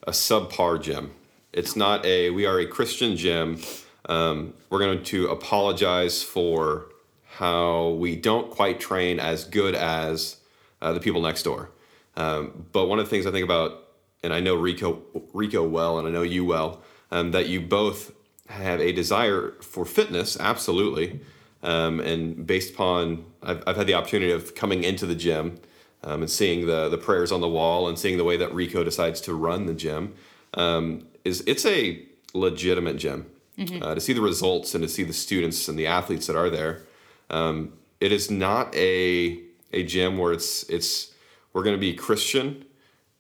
a 0.04 0.12
subpar 0.12 0.80
gym. 0.80 1.12
It's 1.52 1.76
not 1.76 2.04
a 2.04 2.30
we 2.30 2.46
are 2.46 2.60
a 2.60 2.66
Christian 2.66 3.16
gym. 3.16 3.60
Um, 4.06 4.54
we're 4.70 4.78
going 4.80 5.02
to 5.04 5.28
apologize 5.28 6.22
for 6.22 6.90
how 7.24 7.90
we 7.90 8.16
don't 8.16 8.50
quite 8.50 8.78
train 8.78 9.18
as 9.18 9.44
good 9.44 9.74
as 9.74 10.36
uh, 10.84 10.92
the 10.92 11.00
people 11.00 11.20
next 11.22 11.42
door. 11.42 11.70
Um, 12.16 12.66
but 12.70 12.86
one 12.86 13.00
of 13.00 13.06
the 13.06 13.10
things 13.10 13.26
I 13.26 13.32
think 13.32 13.44
about, 13.44 13.88
and 14.22 14.32
I 14.32 14.40
know 14.40 14.54
Rico 14.54 15.02
Rico 15.32 15.66
well, 15.66 15.98
and 15.98 16.06
I 16.06 16.10
know 16.10 16.22
you 16.22 16.44
well, 16.44 16.82
um, 17.10 17.32
that 17.32 17.48
you 17.48 17.60
both 17.60 18.12
have 18.48 18.80
a 18.80 18.92
desire 18.92 19.54
for 19.60 19.84
fitness, 19.84 20.38
absolutely. 20.38 21.20
Um, 21.62 21.98
and 22.00 22.46
based 22.46 22.74
upon, 22.74 23.24
I've, 23.42 23.64
I've 23.66 23.76
had 23.76 23.86
the 23.86 23.94
opportunity 23.94 24.30
of 24.30 24.54
coming 24.54 24.84
into 24.84 25.06
the 25.06 25.14
gym 25.14 25.58
um, 26.02 26.20
and 26.20 26.30
seeing 26.30 26.66
the 26.66 26.88
the 26.88 26.98
prayers 26.98 27.32
on 27.32 27.40
the 27.40 27.48
wall 27.48 27.88
and 27.88 27.98
seeing 27.98 28.18
the 28.18 28.24
way 28.24 28.36
that 28.36 28.54
Rico 28.54 28.84
decides 28.84 29.20
to 29.22 29.34
run 29.34 29.66
the 29.66 29.74
gym. 29.74 30.14
Um, 30.52 31.06
is 31.24 31.42
it's 31.46 31.64
a 31.64 32.04
legitimate 32.34 32.98
gym. 32.98 33.26
Mm-hmm. 33.58 33.82
Uh, 33.82 33.94
to 33.94 34.00
see 34.00 34.12
the 34.12 34.20
results 34.20 34.74
and 34.74 34.82
to 34.82 34.88
see 34.88 35.04
the 35.04 35.12
students 35.12 35.68
and 35.68 35.78
the 35.78 35.86
athletes 35.86 36.26
that 36.26 36.36
are 36.36 36.50
there, 36.50 36.82
um, 37.30 37.72
it 38.00 38.10
is 38.10 38.28
not 38.28 38.74
a 38.74 39.43
a 39.74 39.82
gym 39.82 40.18
where 40.18 40.32
it's 40.32 40.62
it's 40.64 41.12
we're 41.52 41.62
going 41.62 41.76
to 41.76 41.80
be 41.80 41.94
Christian 41.94 42.64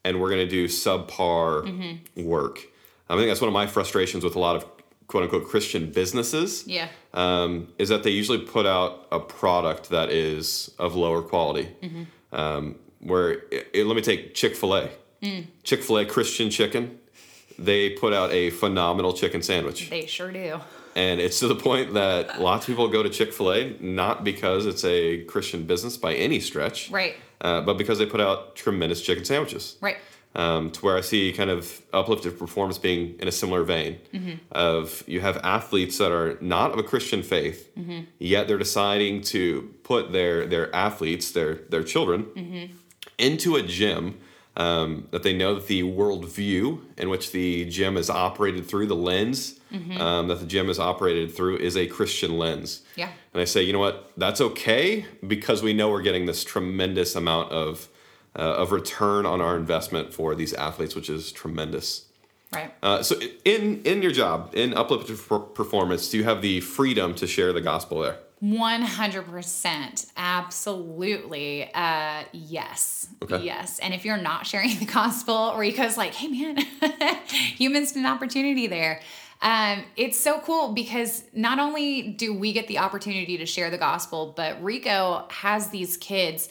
and 0.04 0.20
we're 0.20 0.30
going 0.30 0.46
to 0.46 0.50
do 0.50 0.66
subpar 0.66 1.64
mm-hmm. 1.64 2.24
work. 2.24 2.60
I 3.08 3.16
think 3.16 3.28
that's 3.28 3.40
one 3.40 3.48
of 3.48 3.54
my 3.54 3.66
frustrations 3.66 4.24
with 4.24 4.34
a 4.34 4.38
lot 4.38 4.56
of 4.56 4.66
quote 5.06 5.24
unquote 5.24 5.48
Christian 5.48 5.90
businesses. 5.90 6.66
Yeah. 6.66 6.88
Um, 7.12 7.68
is 7.78 7.88
that 7.88 8.02
they 8.02 8.10
usually 8.10 8.38
put 8.38 8.66
out 8.66 9.06
a 9.12 9.20
product 9.20 9.90
that 9.90 10.10
is 10.10 10.74
of 10.78 10.94
lower 10.94 11.22
quality. 11.22 11.68
Mm-hmm. 11.82 12.02
Um, 12.34 12.76
where 13.00 13.32
it, 13.50 13.68
it, 13.72 13.86
let 13.86 13.96
me 13.96 14.02
take 14.02 14.34
Chick 14.34 14.56
Fil 14.56 14.74
A. 14.74 14.90
Mm. 15.22 15.46
Chick 15.62 15.82
Fil 15.82 15.98
A 15.98 16.04
Christian 16.04 16.50
chicken. 16.50 16.98
They 17.58 17.90
put 17.90 18.12
out 18.12 18.32
a 18.32 18.50
phenomenal 18.50 19.12
chicken 19.12 19.42
sandwich. 19.42 19.90
They 19.90 20.06
sure 20.06 20.32
do. 20.32 20.60
And 20.94 21.20
it's 21.20 21.40
to 21.40 21.48
the 21.48 21.56
point 21.56 21.94
that 21.94 22.40
lots 22.40 22.64
of 22.64 22.68
people 22.68 22.88
go 22.88 23.02
to 23.02 23.10
Chick 23.10 23.32
fil 23.32 23.52
A 23.52 23.76
not 23.80 24.24
because 24.24 24.66
it's 24.66 24.84
a 24.84 25.24
Christian 25.24 25.64
business 25.64 25.96
by 25.96 26.14
any 26.14 26.40
stretch. 26.40 26.90
Right. 26.90 27.16
Uh, 27.40 27.60
but 27.60 27.76
because 27.76 27.98
they 27.98 28.06
put 28.06 28.20
out 28.20 28.54
tremendous 28.56 29.02
chicken 29.02 29.24
sandwiches. 29.24 29.76
Right. 29.80 29.96
Um, 30.36 30.70
to 30.72 30.80
where 30.80 30.96
I 30.96 31.00
see 31.00 31.32
kind 31.32 31.48
of 31.48 31.80
uplifted 31.92 32.36
performance 32.36 32.76
being 32.76 33.14
in 33.20 33.28
a 33.28 33.32
similar 33.32 33.62
vein 33.62 34.00
mm-hmm. 34.12 34.32
of 34.50 35.04
you 35.06 35.20
have 35.20 35.36
athletes 35.44 35.98
that 35.98 36.10
are 36.10 36.36
not 36.40 36.72
of 36.72 36.78
a 36.80 36.82
Christian 36.82 37.22
faith, 37.22 37.70
mm-hmm. 37.78 38.00
yet 38.18 38.48
they're 38.48 38.58
deciding 38.58 39.20
to 39.22 39.72
put 39.84 40.10
their 40.10 40.44
their 40.44 40.74
athletes, 40.74 41.30
their 41.30 41.54
their 41.54 41.84
children, 41.84 42.24
mm-hmm. 42.24 42.74
into 43.16 43.54
a 43.54 43.62
gym 43.62 44.18
um, 44.56 45.08
that 45.10 45.22
they 45.22 45.36
know 45.36 45.54
that 45.54 45.66
the 45.66 45.82
worldview 45.82 46.80
in 46.96 47.10
which 47.10 47.32
the 47.32 47.64
gym 47.66 47.96
is 47.96 48.08
operated 48.08 48.66
through, 48.66 48.86
the 48.86 48.94
lens 48.94 49.58
um, 50.00 50.28
that 50.28 50.40
the 50.40 50.46
gym 50.46 50.70
is 50.70 50.78
operated 50.78 51.34
through, 51.34 51.56
is 51.56 51.76
a 51.76 51.86
Christian 51.86 52.38
lens. 52.38 52.82
Yeah. 52.96 53.10
And 53.32 53.42
I 53.42 53.44
say, 53.44 53.62
you 53.62 53.72
know 53.72 53.80
what? 53.80 54.12
That's 54.16 54.40
okay 54.40 55.06
because 55.26 55.62
we 55.62 55.72
know 55.72 55.90
we're 55.90 56.02
getting 56.02 56.26
this 56.26 56.44
tremendous 56.44 57.14
amount 57.14 57.50
of 57.52 57.88
uh, 58.36 58.42
of 58.42 58.72
return 58.72 59.26
on 59.26 59.40
our 59.40 59.56
investment 59.56 60.12
for 60.12 60.34
these 60.34 60.52
athletes, 60.54 60.96
which 60.96 61.08
is 61.08 61.30
tremendous. 61.30 62.06
Right. 62.52 62.72
Uh, 62.82 63.02
so 63.02 63.16
in 63.44 63.82
in 63.82 64.02
your 64.02 64.12
job 64.12 64.50
in 64.54 64.74
uplifted 64.74 65.18
performance, 65.54 66.08
do 66.10 66.18
you 66.18 66.24
have 66.24 66.42
the 66.42 66.60
freedom 66.60 67.14
to 67.16 67.26
share 67.26 67.52
the 67.52 67.60
gospel 67.60 68.00
there? 68.00 68.18
100% 68.42 70.06
absolutely. 70.16 71.70
Uh 71.72 72.24
yes. 72.32 73.08
Okay. 73.22 73.42
yes. 73.42 73.78
And 73.78 73.94
if 73.94 74.04
you're 74.04 74.16
not 74.16 74.46
sharing 74.46 74.78
the 74.78 74.86
gospel 74.86 75.54
rico's 75.56 75.96
like 75.96 76.14
hey 76.14 76.28
man 76.28 76.58
you 77.56 77.70
missed 77.70 77.96
an 77.96 78.06
opportunity 78.06 78.66
there. 78.66 79.00
Um 79.40 79.84
it's 79.96 80.18
so 80.18 80.40
cool 80.40 80.72
because 80.72 81.24
not 81.32 81.58
only 81.58 82.02
do 82.02 82.34
we 82.34 82.52
get 82.52 82.66
the 82.66 82.78
opportunity 82.78 83.38
to 83.38 83.46
share 83.46 83.70
the 83.70 83.78
gospel 83.78 84.34
but 84.36 84.62
rico 84.62 85.26
has 85.30 85.68
these 85.68 85.96
kids. 85.96 86.48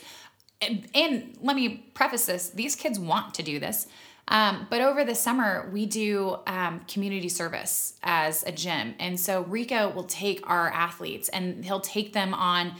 And, 0.62 0.88
and 0.96 1.38
let 1.42 1.58
me 1.58 1.90
preface 1.94 2.26
this 2.26 2.50
these 2.50 2.76
kids 2.76 2.98
want 2.98 3.34
to 3.36 3.44
do 3.44 3.60
this 3.60 3.88
um, 4.28 4.68
but 4.70 4.82
over 4.82 5.04
the 5.04 5.16
summer 5.16 5.70
we 5.72 5.86
do 5.86 6.38
um, 6.48 6.82
community 6.88 7.30
service 7.30 7.96
as 8.04 8.44
a 8.44 8.52
gym. 8.52 8.96
And 9.00 9.20
so 9.20 9.44
rico 9.44 9.90
will 9.90 10.06
take 10.06 10.50
our 10.50 10.70
athletes 10.70 11.30
and 11.30 11.64
he'll 11.64 11.82
take 11.82 12.14
them 12.14 12.34
on 12.34 12.74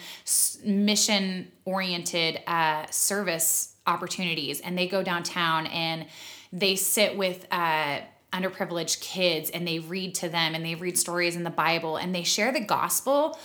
mission 0.64 1.52
oriented 1.66 2.42
uh, 2.48 2.86
service 2.90 3.76
opportunities. 3.86 4.62
And 4.62 4.78
they 4.78 4.88
go 4.88 5.04
downtown 5.04 5.68
and 5.68 6.06
they 6.54 6.76
sit 6.76 7.18
with 7.18 7.46
uh, 7.52 8.00
underprivileged 8.32 9.02
kids 9.02 9.50
and 9.50 9.68
they 9.68 9.80
read 9.80 10.16
to 10.16 10.30
them 10.30 10.56
and 10.56 10.66
they 10.66 10.76
read 10.76 10.98
stories 10.98 11.36
in 11.36 11.44
the 11.44 11.50
bible 11.50 11.98
and 11.98 12.16
they 12.16 12.24
share 12.24 12.52
the 12.52 12.60
gospel 12.60 13.38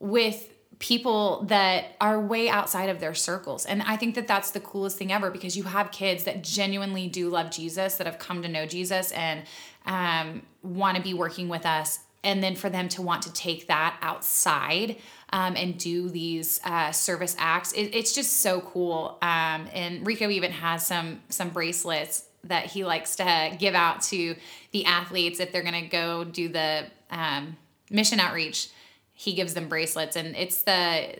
with 0.00 0.50
people 0.78 1.42
that 1.44 1.96
are 2.00 2.20
way 2.20 2.48
outside 2.48 2.88
of 2.88 3.00
their 3.00 3.14
circles. 3.14 3.66
And 3.66 3.82
I 3.82 3.96
think 3.96 4.14
that 4.14 4.28
that's 4.28 4.52
the 4.52 4.60
coolest 4.60 4.96
thing 4.96 5.12
ever 5.12 5.30
because 5.30 5.56
you 5.56 5.64
have 5.64 5.90
kids 5.90 6.24
that 6.24 6.42
genuinely 6.42 7.08
do 7.08 7.28
love 7.28 7.50
Jesus, 7.50 7.96
that 7.96 8.06
have 8.06 8.18
come 8.18 8.42
to 8.42 8.48
know 8.48 8.64
Jesus 8.64 9.10
and 9.12 9.42
um, 9.86 10.42
want 10.62 10.96
to 10.96 11.02
be 11.02 11.14
working 11.14 11.48
with 11.48 11.66
us. 11.66 12.00
And 12.22 12.42
then 12.42 12.54
for 12.54 12.68
them 12.68 12.88
to 12.90 13.02
want 13.02 13.22
to 13.22 13.32
take 13.32 13.68
that 13.68 13.96
outside 14.02 14.96
um, 15.32 15.56
and 15.56 15.78
do 15.78 16.08
these 16.08 16.60
uh, 16.64 16.92
service 16.92 17.34
acts, 17.38 17.72
it, 17.72 17.94
it's 17.94 18.12
just 18.12 18.38
so 18.38 18.60
cool. 18.60 19.18
Um, 19.22 19.68
and 19.72 20.06
Rico 20.06 20.28
even 20.28 20.52
has 20.52 20.84
some 20.84 21.20
some 21.28 21.50
bracelets 21.50 22.24
that 22.44 22.66
he 22.66 22.84
likes 22.84 23.16
to 23.16 23.56
give 23.58 23.74
out 23.74 24.02
to 24.02 24.34
the 24.72 24.84
athletes 24.84 25.40
if 25.40 25.52
they're 25.52 25.62
going 25.62 25.84
to 25.84 25.88
go 25.88 26.24
do 26.24 26.48
the 26.48 26.86
um, 27.10 27.56
mission 27.90 28.20
outreach 28.20 28.68
he 29.20 29.32
gives 29.34 29.52
them 29.54 29.68
bracelets 29.68 30.14
and 30.14 30.36
it's 30.36 30.62
the 30.62 31.16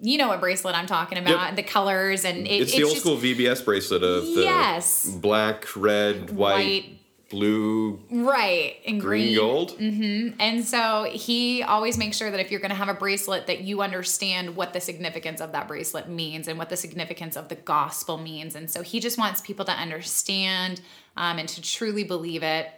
you 0.00 0.16
know 0.18 0.28
what 0.28 0.40
bracelet 0.40 0.76
I'm 0.76 0.86
talking 0.86 1.18
about 1.18 1.48
Yep. 1.48 1.56
the 1.56 1.62
colors 1.64 2.24
and 2.24 2.46
it, 2.46 2.62
It's, 2.62 2.72
the 2.76 2.84
old 2.84 2.92
just- 2.92 3.04
school 3.04 3.16
VBS 3.16 3.64
bracelet 3.64 4.02
of 4.04 4.24
the 4.34 4.42
Yes. 4.42 5.04
black, 5.06 5.66
red, 5.76 6.30
white, 6.30 6.54
White. 6.56 6.98
blue, 7.30 8.00
right 8.10 8.76
and 8.86 9.00
green, 9.00 9.34
green, 9.34 9.36
gold. 9.36 9.72
and 9.80 10.64
so 10.64 11.08
he 11.10 11.62
always 11.64 11.98
makes 11.98 12.16
sure 12.16 12.30
that 12.30 12.38
if 12.38 12.52
you're 12.52 12.60
going 12.60 12.70
to 12.70 12.76
have 12.76 12.88
a 12.88 12.94
bracelet 12.94 13.48
that 13.48 13.62
you 13.62 13.82
understand 13.82 14.54
what 14.54 14.72
the 14.72 14.80
significance 14.80 15.40
of 15.40 15.50
that 15.52 15.66
bracelet 15.66 16.08
means 16.08 16.46
and 16.46 16.56
what 16.58 16.68
the 16.68 16.76
significance 16.76 17.36
of 17.36 17.48
the 17.48 17.56
gospel 17.56 18.16
means 18.18 18.54
and 18.54 18.70
so 18.70 18.82
he 18.82 19.00
just 19.00 19.18
wants 19.18 19.40
people 19.40 19.64
to 19.64 19.72
understand 19.72 20.80
um, 21.16 21.38
and 21.38 21.48
to 21.48 21.60
truly 21.62 22.04
believe 22.04 22.42
it 22.44 22.68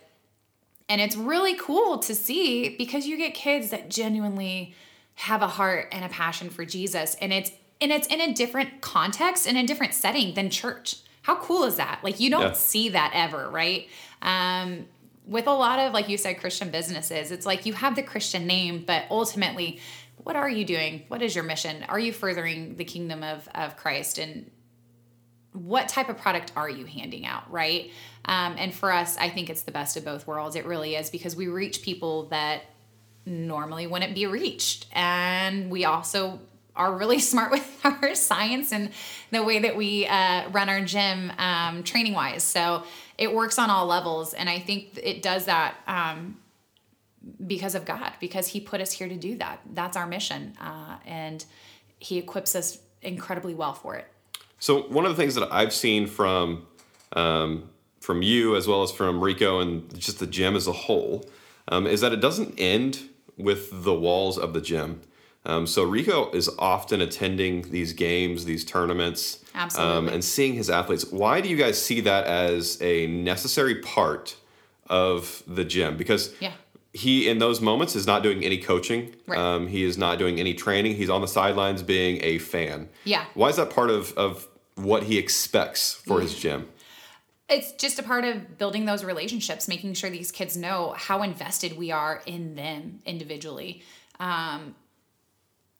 and 0.88 1.00
it's 1.00 1.16
really 1.16 1.54
cool 1.56 1.98
to 1.98 2.14
see 2.14 2.76
because 2.76 3.06
you 3.06 3.16
get 3.16 3.34
kids 3.34 3.70
that 3.70 3.90
genuinely 3.90 4.74
have 5.14 5.42
a 5.42 5.46
heart 5.48 5.88
and 5.92 6.04
a 6.04 6.08
passion 6.08 6.50
for 6.50 6.64
Jesus 6.64 7.16
and 7.20 7.32
it's 7.32 7.50
and 7.80 7.92
it's 7.92 8.06
in 8.06 8.20
a 8.20 8.32
different 8.32 8.80
context 8.80 9.46
in 9.46 9.56
a 9.56 9.66
different 9.66 9.94
setting 9.94 10.34
than 10.34 10.50
church. 10.50 10.96
How 11.22 11.36
cool 11.36 11.64
is 11.64 11.76
that? 11.76 12.00
Like 12.02 12.20
you 12.20 12.30
don't 12.30 12.42
Yeah. 12.42 12.52
see 12.52 12.88
that 12.90 13.12
ever, 13.14 13.48
right? 13.50 13.88
Um 14.22 14.86
with 15.26 15.46
a 15.48 15.52
lot 15.52 15.78
of 15.80 15.92
like 15.92 16.08
you 16.08 16.16
said 16.18 16.38
Christian 16.38 16.70
businesses, 16.70 17.30
it's 17.32 17.44
like 17.46 17.66
you 17.66 17.72
have 17.72 17.96
the 17.96 18.02
Christian 18.02 18.46
name, 18.46 18.84
but 18.86 19.04
ultimately 19.10 19.80
what 20.18 20.36
are 20.36 20.48
you 20.50 20.64
doing? 20.64 21.04
What 21.08 21.22
is 21.22 21.34
your 21.34 21.44
mission? 21.44 21.84
Are 21.88 21.98
you 21.98 22.12
furthering 22.12 22.76
the 22.76 22.84
kingdom 22.84 23.22
of 23.22 23.48
of 23.54 23.76
Christ 23.76 24.18
and 24.18 24.50
what 25.56 25.88
type 25.88 26.08
of 26.08 26.18
product 26.18 26.52
are 26.54 26.68
you 26.68 26.84
handing 26.84 27.24
out, 27.26 27.50
right? 27.50 27.90
Um, 28.26 28.56
and 28.58 28.74
for 28.74 28.92
us, 28.92 29.16
I 29.16 29.30
think 29.30 29.48
it's 29.48 29.62
the 29.62 29.72
best 29.72 29.96
of 29.96 30.04
both 30.04 30.26
worlds. 30.26 30.56
It 30.56 30.66
really 30.66 30.94
is 30.96 31.10
because 31.10 31.34
we 31.34 31.48
reach 31.48 31.82
people 31.82 32.26
that 32.26 32.62
normally 33.24 33.86
wouldn't 33.86 34.14
be 34.14 34.26
reached. 34.26 34.86
And 34.92 35.70
we 35.70 35.84
also 35.84 36.40
are 36.74 36.94
really 36.94 37.18
smart 37.32 37.50
with 37.50 37.80
our 37.84 38.14
science 38.14 38.72
and 38.72 38.90
the 39.30 39.42
way 39.42 39.60
that 39.60 39.76
we 39.76 40.06
uh, 40.06 40.48
run 40.50 40.68
our 40.68 40.82
gym 40.82 41.32
um, 41.38 41.82
training 41.82 42.12
wise. 42.12 42.42
So 42.42 42.84
it 43.16 43.34
works 43.34 43.58
on 43.58 43.70
all 43.70 43.86
levels. 43.86 44.34
And 44.34 44.48
I 44.48 44.58
think 44.58 44.98
it 45.02 45.22
does 45.22 45.46
that 45.46 45.74
um, 45.86 46.36
because 47.46 47.74
of 47.74 47.84
God, 47.84 48.12
because 48.20 48.46
He 48.48 48.60
put 48.60 48.80
us 48.80 48.92
here 48.92 49.08
to 49.08 49.16
do 49.16 49.36
that. 49.38 49.60
That's 49.72 49.96
our 49.96 50.06
mission. 50.06 50.54
Uh, 50.60 50.96
and 51.06 51.44
He 51.98 52.18
equips 52.18 52.54
us 52.54 52.78
incredibly 53.02 53.54
well 53.54 53.72
for 53.72 53.96
it. 53.96 54.06
So 54.58 54.82
one 54.82 55.04
of 55.04 55.10
the 55.10 55.16
things 55.16 55.34
that 55.34 55.52
I've 55.52 55.72
seen 55.72 56.06
from 56.06 56.66
um, 57.12 57.70
from 58.00 58.22
you 58.22 58.56
as 58.56 58.68
well 58.68 58.82
as 58.82 58.92
from 58.92 59.20
Rico 59.22 59.60
and 59.60 59.98
just 59.98 60.18
the 60.18 60.26
gym 60.26 60.54
as 60.54 60.66
a 60.66 60.72
whole 60.72 61.28
um, 61.68 61.86
is 61.86 62.00
that 62.02 62.12
it 62.12 62.20
doesn't 62.20 62.54
end 62.58 63.00
with 63.36 63.84
the 63.84 63.94
walls 63.94 64.38
of 64.38 64.52
the 64.52 64.60
gym. 64.60 65.00
Um, 65.44 65.66
so 65.66 65.84
Rico 65.84 66.30
is 66.32 66.50
often 66.58 67.00
attending 67.00 67.70
these 67.70 67.92
games, 67.92 68.44
these 68.44 68.64
tournaments, 68.64 69.44
um, 69.76 70.08
and 70.08 70.24
seeing 70.24 70.54
his 70.54 70.68
athletes. 70.68 71.04
Why 71.10 71.40
do 71.40 71.48
you 71.48 71.56
guys 71.56 71.80
see 71.80 72.00
that 72.00 72.26
as 72.26 72.80
a 72.82 73.06
necessary 73.06 73.76
part 73.76 74.36
of 74.88 75.42
the 75.46 75.64
gym? 75.64 75.96
Because 75.96 76.34
Yeah. 76.40 76.52
He 76.96 77.28
in 77.28 77.38
those 77.38 77.60
moments 77.60 77.94
is 77.94 78.06
not 78.06 78.22
doing 78.22 78.42
any 78.42 78.58
coaching. 78.58 79.14
Right. 79.26 79.38
Um, 79.38 79.66
he 79.66 79.84
is 79.84 79.98
not 79.98 80.18
doing 80.18 80.40
any 80.40 80.54
training. 80.54 80.96
He's 80.96 81.10
on 81.10 81.20
the 81.20 81.28
sidelines 81.28 81.82
being 81.82 82.24
a 82.24 82.38
fan. 82.38 82.88
Yeah. 83.04 83.26
Why 83.34 83.48
is 83.48 83.56
that 83.56 83.70
part 83.70 83.90
of, 83.90 84.12
of 84.14 84.48
what 84.76 85.02
he 85.04 85.18
expects 85.18 85.92
for 85.92 86.20
his 86.20 86.34
gym? 86.34 86.68
it's 87.48 87.70
just 87.74 87.96
a 88.00 88.02
part 88.02 88.24
of 88.24 88.58
building 88.58 88.86
those 88.86 89.04
relationships 89.04 89.68
making 89.68 89.94
sure 89.94 90.10
these 90.10 90.32
kids 90.32 90.56
know 90.56 90.94
how 90.96 91.22
invested 91.22 91.76
we 91.76 91.92
are 91.92 92.20
in 92.26 92.56
them 92.56 92.98
individually 93.06 93.82
um, 94.18 94.74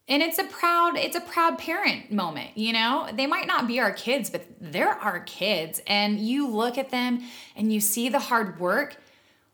and 0.07 0.23
it's 0.23 0.39
a 0.39 0.45
proud 0.45 0.95
it's 0.95 1.17
a 1.17 1.19
proud 1.19 1.57
parent 1.57 2.09
moment 2.09 2.51
you 2.55 2.71
know 2.71 3.09
they 3.13 3.27
might 3.27 3.47
not 3.47 3.67
be 3.67 3.81
our 3.81 3.91
kids 3.91 4.29
but 4.29 4.45
they're 4.61 4.93
our 4.93 5.19
kids 5.19 5.81
and 5.87 6.19
you 6.19 6.47
look 6.47 6.77
at 6.77 6.89
them 6.89 7.21
and 7.55 7.73
you 7.73 7.81
see 7.81 8.07
the 8.07 8.19
hard 8.19 8.59
work 8.61 8.95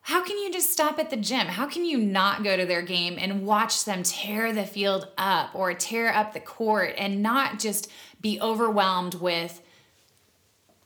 how 0.03 0.21
can 0.21 0.37
you 0.37 0.51
just 0.51 0.71
stop 0.71 0.99
at 0.99 1.09
the 1.09 1.15
gym? 1.15 1.47
How 1.47 1.65
can 1.65 1.85
you 1.85 1.97
not 1.97 2.43
go 2.43 2.57
to 2.57 2.65
their 2.65 2.81
game 2.81 3.15
and 3.17 3.45
watch 3.45 3.85
them 3.85 4.03
tear 4.03 4.51
the 4.51 4.65
field 4.65 5.07
up 5.17 5.55
or 5.55 5.73
tear 5.73 6.13
up 6.13 6.33
the 6.33 6.41
court 6.41 6.93
and 6.97 7.23
not 7.23 7.57
just 7.57 7.89
be 8.19 8.39
overwhelmed 8.41 9.15
with 9.15 9.61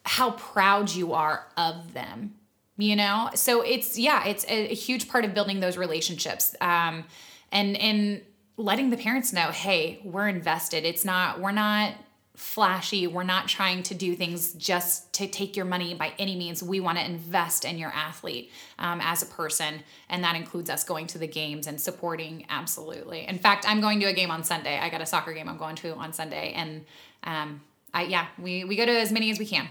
how 0.03 0.31
proud 0.31 0.91
you 0.91 1.13
are 1.13 1.47
of 1.57 1.93
them 1.93 2.35
you 2.77 2.95
know? 2.95 3.31
So 3.33 3.61
it's 3.61 3.97
yeah 3.97 4.25
it's 4.25 4.45
a, 4.45 4.71
a 4.71 4.75
huge 4.75 5.09
part 5.09 5.25
of 5.25 5.33
building 5.33 5.59
those 5.59 5.77
relationships 5.77 6.55
um 6.61 7.03
and 7.51 7.75
and 7.77 8.21
letting 8.55 8.91
the 8.91 8.97
parents 8.97 9.33
know 9.33 9.47
hey 9.47 9.99
we're 10.03 10.27
invested. 10.27 10.85
It's 10.85 11.03
not 11.03 11.41
we're 11.41 11.51
not 11.51 11.95
flashy. 12.37 13.07
We're 13.07 13.23
not 13.23 13.47
trying 13.47 13.81
to 13.81 13.95
do 13.95 14.15
things 14.15 14.53
just 14.53 15.11
to 15.13 15.27
take 15.27 15.57
your 15.57 15.65
money 15.65 15.95
by 15.95 16.13
any 16.19 16.35
means. 16.35 16.61
We 16.61 16.79
want 16.79 16.99
to 16.99 17.03
invest 17.03 17.65
in 17.65 17.79
your 17.79 17.89
athlete 17.89 18.51
um, 18.77 19.01
as 19.01 19.23
a 19.23 19.25
person 19.25 19.81
and 20.07 20.23
that 20.23 20.35
includes 20.35 20.69
us 20.69 20.83
going 20.83 21.07
to 21.07 21.17
the 21.17 21.25
games 21.25 21.65
and 21.65 21.81
supporting 21.81 22.45
absolutely. 22.49 23.27
In 23.27 23.39
fact 23.39 23.65
i'm 23.67 23.81
going 23.81 23.99
to 24.01 24.05
a 24.05 24.13
game 24.13 24.29
on 24.29 24.43
sunday. 24.43 24.77
I 24.77 24.89
got 24.89 25.01
a 25.01 25.05
soccer 25.07 25.33
game 25.33 25.49
i'm 25.49 25.57
going 25.57 25.75
to 25.77 25.95
on 25.95 26.13
sunday 26.13 26.53
and 26.55 26.85
um, 27.23 27.61
I, 27.91 28.03
yeah 28.03 28.27
we, 28.37 28.63
we 28.63 28.75
go 28.75 28.85
to 28.85 28.91
as 28.91 29.11
many 29.11 29.31
as 29.31 29.39
we 29.39 29.47
can. 29.47 29.67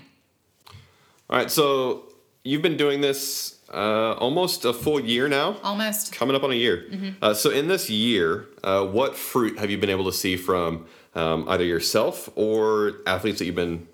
All 1.31 1.39
right, 1.39 1.51
so 1.51 2.13
you've 2.43 2.63
been 2.63 2.77
doing 2.77 3.01
this 3.01 3.61
uh, 3.73 4.15
almost 4.15 4.65
a 4.65 4.73
full 4.73 4.99
year 4.99 5.29
now, 5.29 5.57
almost. 5.63 6.13
Coming 6.13 6.35
up 6.35 6.43
on 6.43 6.51
a 6.51 6.57
year. 6.57 6.87
Uh, 7.23 7.35
so 7.35 7.51
in 7.51 7.69
this 7.69 7.91
year, 7.91 8.47
uh, 8.65 8.85
what 8.85 9.17
fruit 9.17 9.59
have 9.59 9.71
you 9.71 9.79
been 9.79 9.91
able 9.91 10.05
to 10.05 10.13
see 10.13 10.37
from 10.37 10.87
um, 11.17 11.49
either 11.49 11.65
yourself 11.65 12.29
or 12.37 12.99
athletes 13.07 13.39
that 13.41 13.47
you've 13.47 13.55
been 13.55 13.89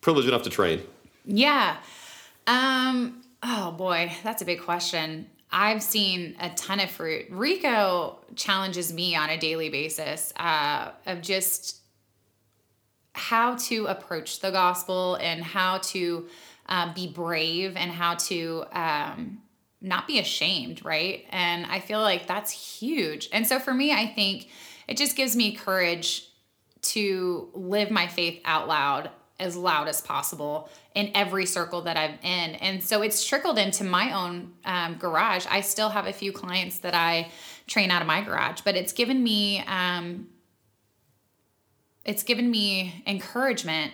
privileged 0.00 0.28
enough 0.28 0.42
to 0.42 0.50
train? 0.50 0.82
Yeah. 1.24 1.76
Um, 2.46 3.22
oh 3.42 3.72
boy, 3.72 4.12
that's 4.22 4.42
a 4.42 4.44
big 4.44 4.60
question. 4.60 5.28
I've 5.50 5.82
seen 5.82 6.36
a 6.40 6.50
ton 6.50 6.80
of 6.80 6.90
fruit. 6.90 7.26
Rico 7.30 8.18
challenges 8.34 8.92
me 8.92 9.16
on 9.16 9.30
a 9.30 9.38
daily 9.38 9.70
basis 9.70 10.32
uh, 10.36 10.90
of 11.06 11.22
just 11.22 11.80
how 13.14 13.56
to 13.56 13.86
approach 13.86 14.40
the 14.40 14.50
gospel 14.50 15.14
and 15.16 15.42
how 15.42 15.78
to 15.78 16.28
uh, 16.68 16.92
be 16.92 17.08
brave 17.08 17.76
and 17.76 17.90
how 17.90 18.16
to 18.16 18.64
um, 18.72 19.38
not 19.80 20.06
be 20.06 20.18
ashamed, 20.18 20.84
right? 20.84 21.24
And 21.30 21.64
I 21.66 21.80
feel 21.80 22.00
like 22.00 22.26
that's 22.26 22.50
huge. 22.50 23.28
And 23.32 23.46
so 23.46 23.58
for 23.58 23.72
me, 23.72 23.92
I 23.92 24.06
think 24.06 24.48
it 24.88 24.96
just 24.96 25.16
gives 25.16 25.34
me 25.34 25.54
courage 25.54 26.25
to 26.92 27.48
live 27.54 27.90
my 27.90 28.06
faith 28.06 28.40
out 28.44 28.68
loud 28.68 29.10
as 29.38 29.56
loud 29.56 29.86
as 29.86 30.00
possible 30.00 30.68
in 30.94 31.10
every 31.14 31.44
circle 31.44 31.82
that 31.82 31.96
I'm 31.96 32.18
in. 32.22 32.54
And 32.56 32.82
so 32.82 33.02
it's 33.02 33.24
trickled 33.24 33.58
into 33.58 33.84
my 33.84 34.12
own 34.12 34.54
um, 34.64 34.94
garage. 34.94 35.46
I 35.50 35.60
still 35.60 35.90
have 35.90 36.06
a 36.06 36.12
few 36.12 36.32
clients 36.32 36.78
that 36.78 36.94
I 36.94 37.30
train 37.66 37.90
out 37.90 38.00
of 38.00 38.08
my 38.08 38.22
garage, 38.22 38.62
but 38.62 38.76
it's 38.76 38.92
given 38.92 39.22
me 39.22 39.62
um, 39.66 40.28
it's 42.04 42.22
given 42.22 42.50
me 42.50 43.02
encouragement 43.06 43.92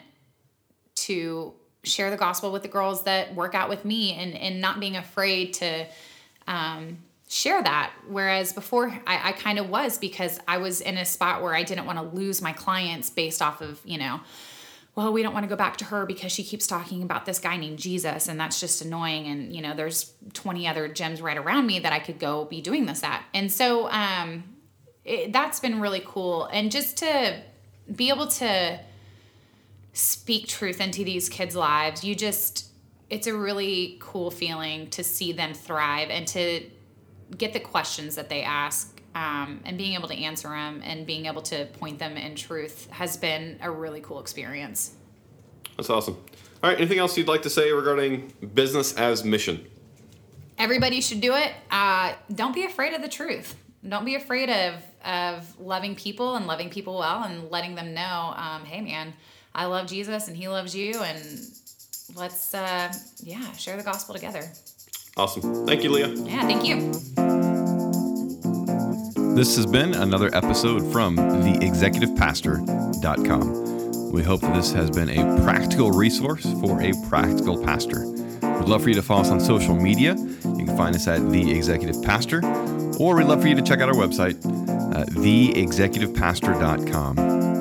to 0.95 1.55
share 1.83 2.11
the 2.11 2.17
gospel 2.17 2.53
with 2.53 2.63
the 2.63 2.69
girls 2.69 3.05
that 3.05 3.35
work 3.35 3.55
out 3.55 3.69
with 3.69 3.85
me 3.85 4.13
and 4.13 4.35
and 4.35 4.61
not 4.61 4.79
being 4.79 4.97
afraid 4.97 5.55
to 5.55 5.87
um, 6.47 6.99
share 7.33 7.63
that. 7.63 7.93
Whereas 8.09 8.53
before, 8.53 8.89
I, 9.07 9.31
I 9.31 9.33
kind 9.33 9.59
of 9.59 9.69
was 9.69 9.99
because 9.99 10.39
I 10.47 10.59
was 10.59 10.81
in 10.81 10.97
a 10.99 11.05
spot 11.05 11.43
where 11.43 11.55
I 11.55 11.63
didn't 11.63 11.87
want 11.87 11.99
to 11.99 12.17
lose 12.17 12.43
my 12.43 12.53
clients 12.53 13.11
based 13.11 13.41
off 13.41 13.61
of 13.61 13.81
you 13.85 13.99
know 13.99 14.21
well, 14.95 15.13
we 15.13 15.23
don't 15.23 15.33
want 15.33 15.45
to 15.45 15.49
go 15.49 15.57
back 15.57 15.79
to 15.79 15.87
her 15.87 16.05
because 16.05 16.33
she 16.33 16.43
keeps 16.43 16.67
talking 16.67 17.03
about 17.03 17.25
this 17.25 17.39
guy 17.39 17.57
named 17.57 17.79
Jesus 17.79 18.29
and 18.29 18.39
that's 18.39 18.61
just 18.61 18.83
annoying. 18.83 19.27
And, 19.27 19.55
you 19.55 19.63
know, 19.63 19.75
there's 19.75 20.13
20 20.35 20.69
other 20.69 20.89
gyms 20.89 21.23
right 21.23 21.39
around 21.39 21.67
me 21.67 21.79
that 21.79 21.93
I 21.95 21.99
could 21.99 22.19
go 22.19 22.45
be 22.45 22.61
doing 22.61 22.85
this 22.85 23.03
at. 23.03 23.25
And 23.33 23.51
so 23.51 23.89
um, 23.91 24.45
it, 25.05 25.33
that's 25.33 25.61
been 25.61 25.81
really 25.81 26.03
cool. 26.05 26.45
And 26.45 26.71
just 26.71 26.99
to 26.99 27.41
be 27.95 28.11
able 28.11 28.27
to 28.27 28.81
speak 29.95 30.47
truth 30.47 30.79
into 30.79 31.05
these 31.05 31.31
kids' 31.31 31.57
lives, 31.57 32.05
you 32.05 32.15
just, 32.15 32.67
it's 33.09 33.27
a 33.27 33.35
really 33.35 33.97
cool 33.99 34.31
feeling 34.31 34.91
to 34.91 35.03
see 35.03 35.33
them 35.33 35.55
thrive 35.55 36.11
and 36.11 36.27
to 36.29 36.69
get 37.39 37.53
the 37.53 37.61
questions 37.61 38.15
that 38.17 38.29
they 38.29 38.43
ask 38.43 39.01
um, 39.15 39.61
and 39.65 39.77
being 39.77 39.95
able 39.95 40.09
to 40.09 40.17
answer 40.17 40.49
them 40.49 40.83
and 40.85 41.07
being 41.07 41.27
able 41.27 41.43
to 41.43 41.67
point 41.79 41.99
them 41.99 42.17
in 42.17 42.35
truth 42.35 42.89
has 42.91 43.17
been 43.17 43.59
a 43.61 43.71
really 43.71 44.01
cool 44.01 44.21
experience. 44.21 44.95
That's 45.77 45.91
awesome. 45.91 46.15
All 46.63 46.71
right, 46.71 46.79
anything 46.79 46.99
else 46.99 47.17
you'd 47.17 47.29
like 47.29 47.43
to 47.43 47.51
say 47.51 47.73
regarding 47.73 48.33
business 48.55 48.95
as 48.95 49.25
mission? 49.25 49.67
Everybody 50.59 51.01
should 51.01 51.21
do 51.21 51.35
it. 51.35 51.53
Uh, 51.71 52.15
don't 52.35 52.55
be 52.55 52.65
afraid 52.65 52.95
of 52.95 53.03
the 53.03 53.09
truth. 53.09 53.57
Don't 53.87 54.05
be 54.05 54.15
afraid 54.15 54.49
of 54.49 54.75
of 55.05 55.61
loving 55.61 55.97
people 55.97 56.37
and 56.37 56.47
loving 56.47 56.71
people 56.71 56.99
well 56.99 57.25
and 57.25 57.51
letting 57.51 57.75
them 57.75 57.93
know, 57.95 58.33
um, 58.37 58.65
hey 58.65 58.81
man, 58.81 59.13
I 59.55 59.65
love 59.65 59.89
Jesus 59.89 60.29
and 60.29 60.37
He 60.37 60.49
loves 60.49 60.75
you, 60.75 60.95
and 61.03 61.21
let's 62.15 62.55
uh, 62.55 62.93
yeah 63.23 63.53
share 63.53 63.77
the 63.77 63.83
gospel 63.83 64.15
together. 64.15 64.45
Awesome. 65.17 65.67
Thank 65.67 65.83
you, 65.85 65.91
Leah. 65.91 66.09
Yeah, 66.09 66.43
thank 66.43 66.67
you. 66.67 66.93
This 69.35 69.57
has 69.57 69.65
been 69.67 69.95
another 69.95 70.31
episode 70.35 70.93
from 70.93 71.17
theexecutivepastor.com. 71.17 74.13
We 74.13 74.23
hope 74.23 74.43
that 74.43 74.55
this 74.55 74.73
has 74.73 74.91
been 74.91 75.09
a 75.09 75.43
practical 75.43 75.91
resource 75.91 76.45
for 76.61 76.83
a 76.83 76.93
practical 77.09 77.57
pastor. 77.63 78.07
We'd 78.07 78.69
love 78.69 78.83
for 78.83 78.91
you 78.91 78.95
to 78.95 79.01
follow 79.03 79.23
us 79.23 79.31
on 79.31 79.41
social 79.41 79.75
media. 79.75 80.15
You 80.17 80.67
can 80.67 80.77
find 80.77 80.95
us 80.95 81.09
at 81.09 81.31
The 81.31 81.51
Executive 81.51 82.03
Pastor, 82.03 82.43
or 83.01 83.17
we'd 83.17 83.25
love 83.27 83.41
for 83.41 83.49
you 83.49 83.55
to 83.55 83.63
check 83.63 83.81
out 83.81 83.89
our 83.89 83.95
website, 83.95 84.37
uh, 84.95 85.07
theexecutivepastor.com. 85.07 87.52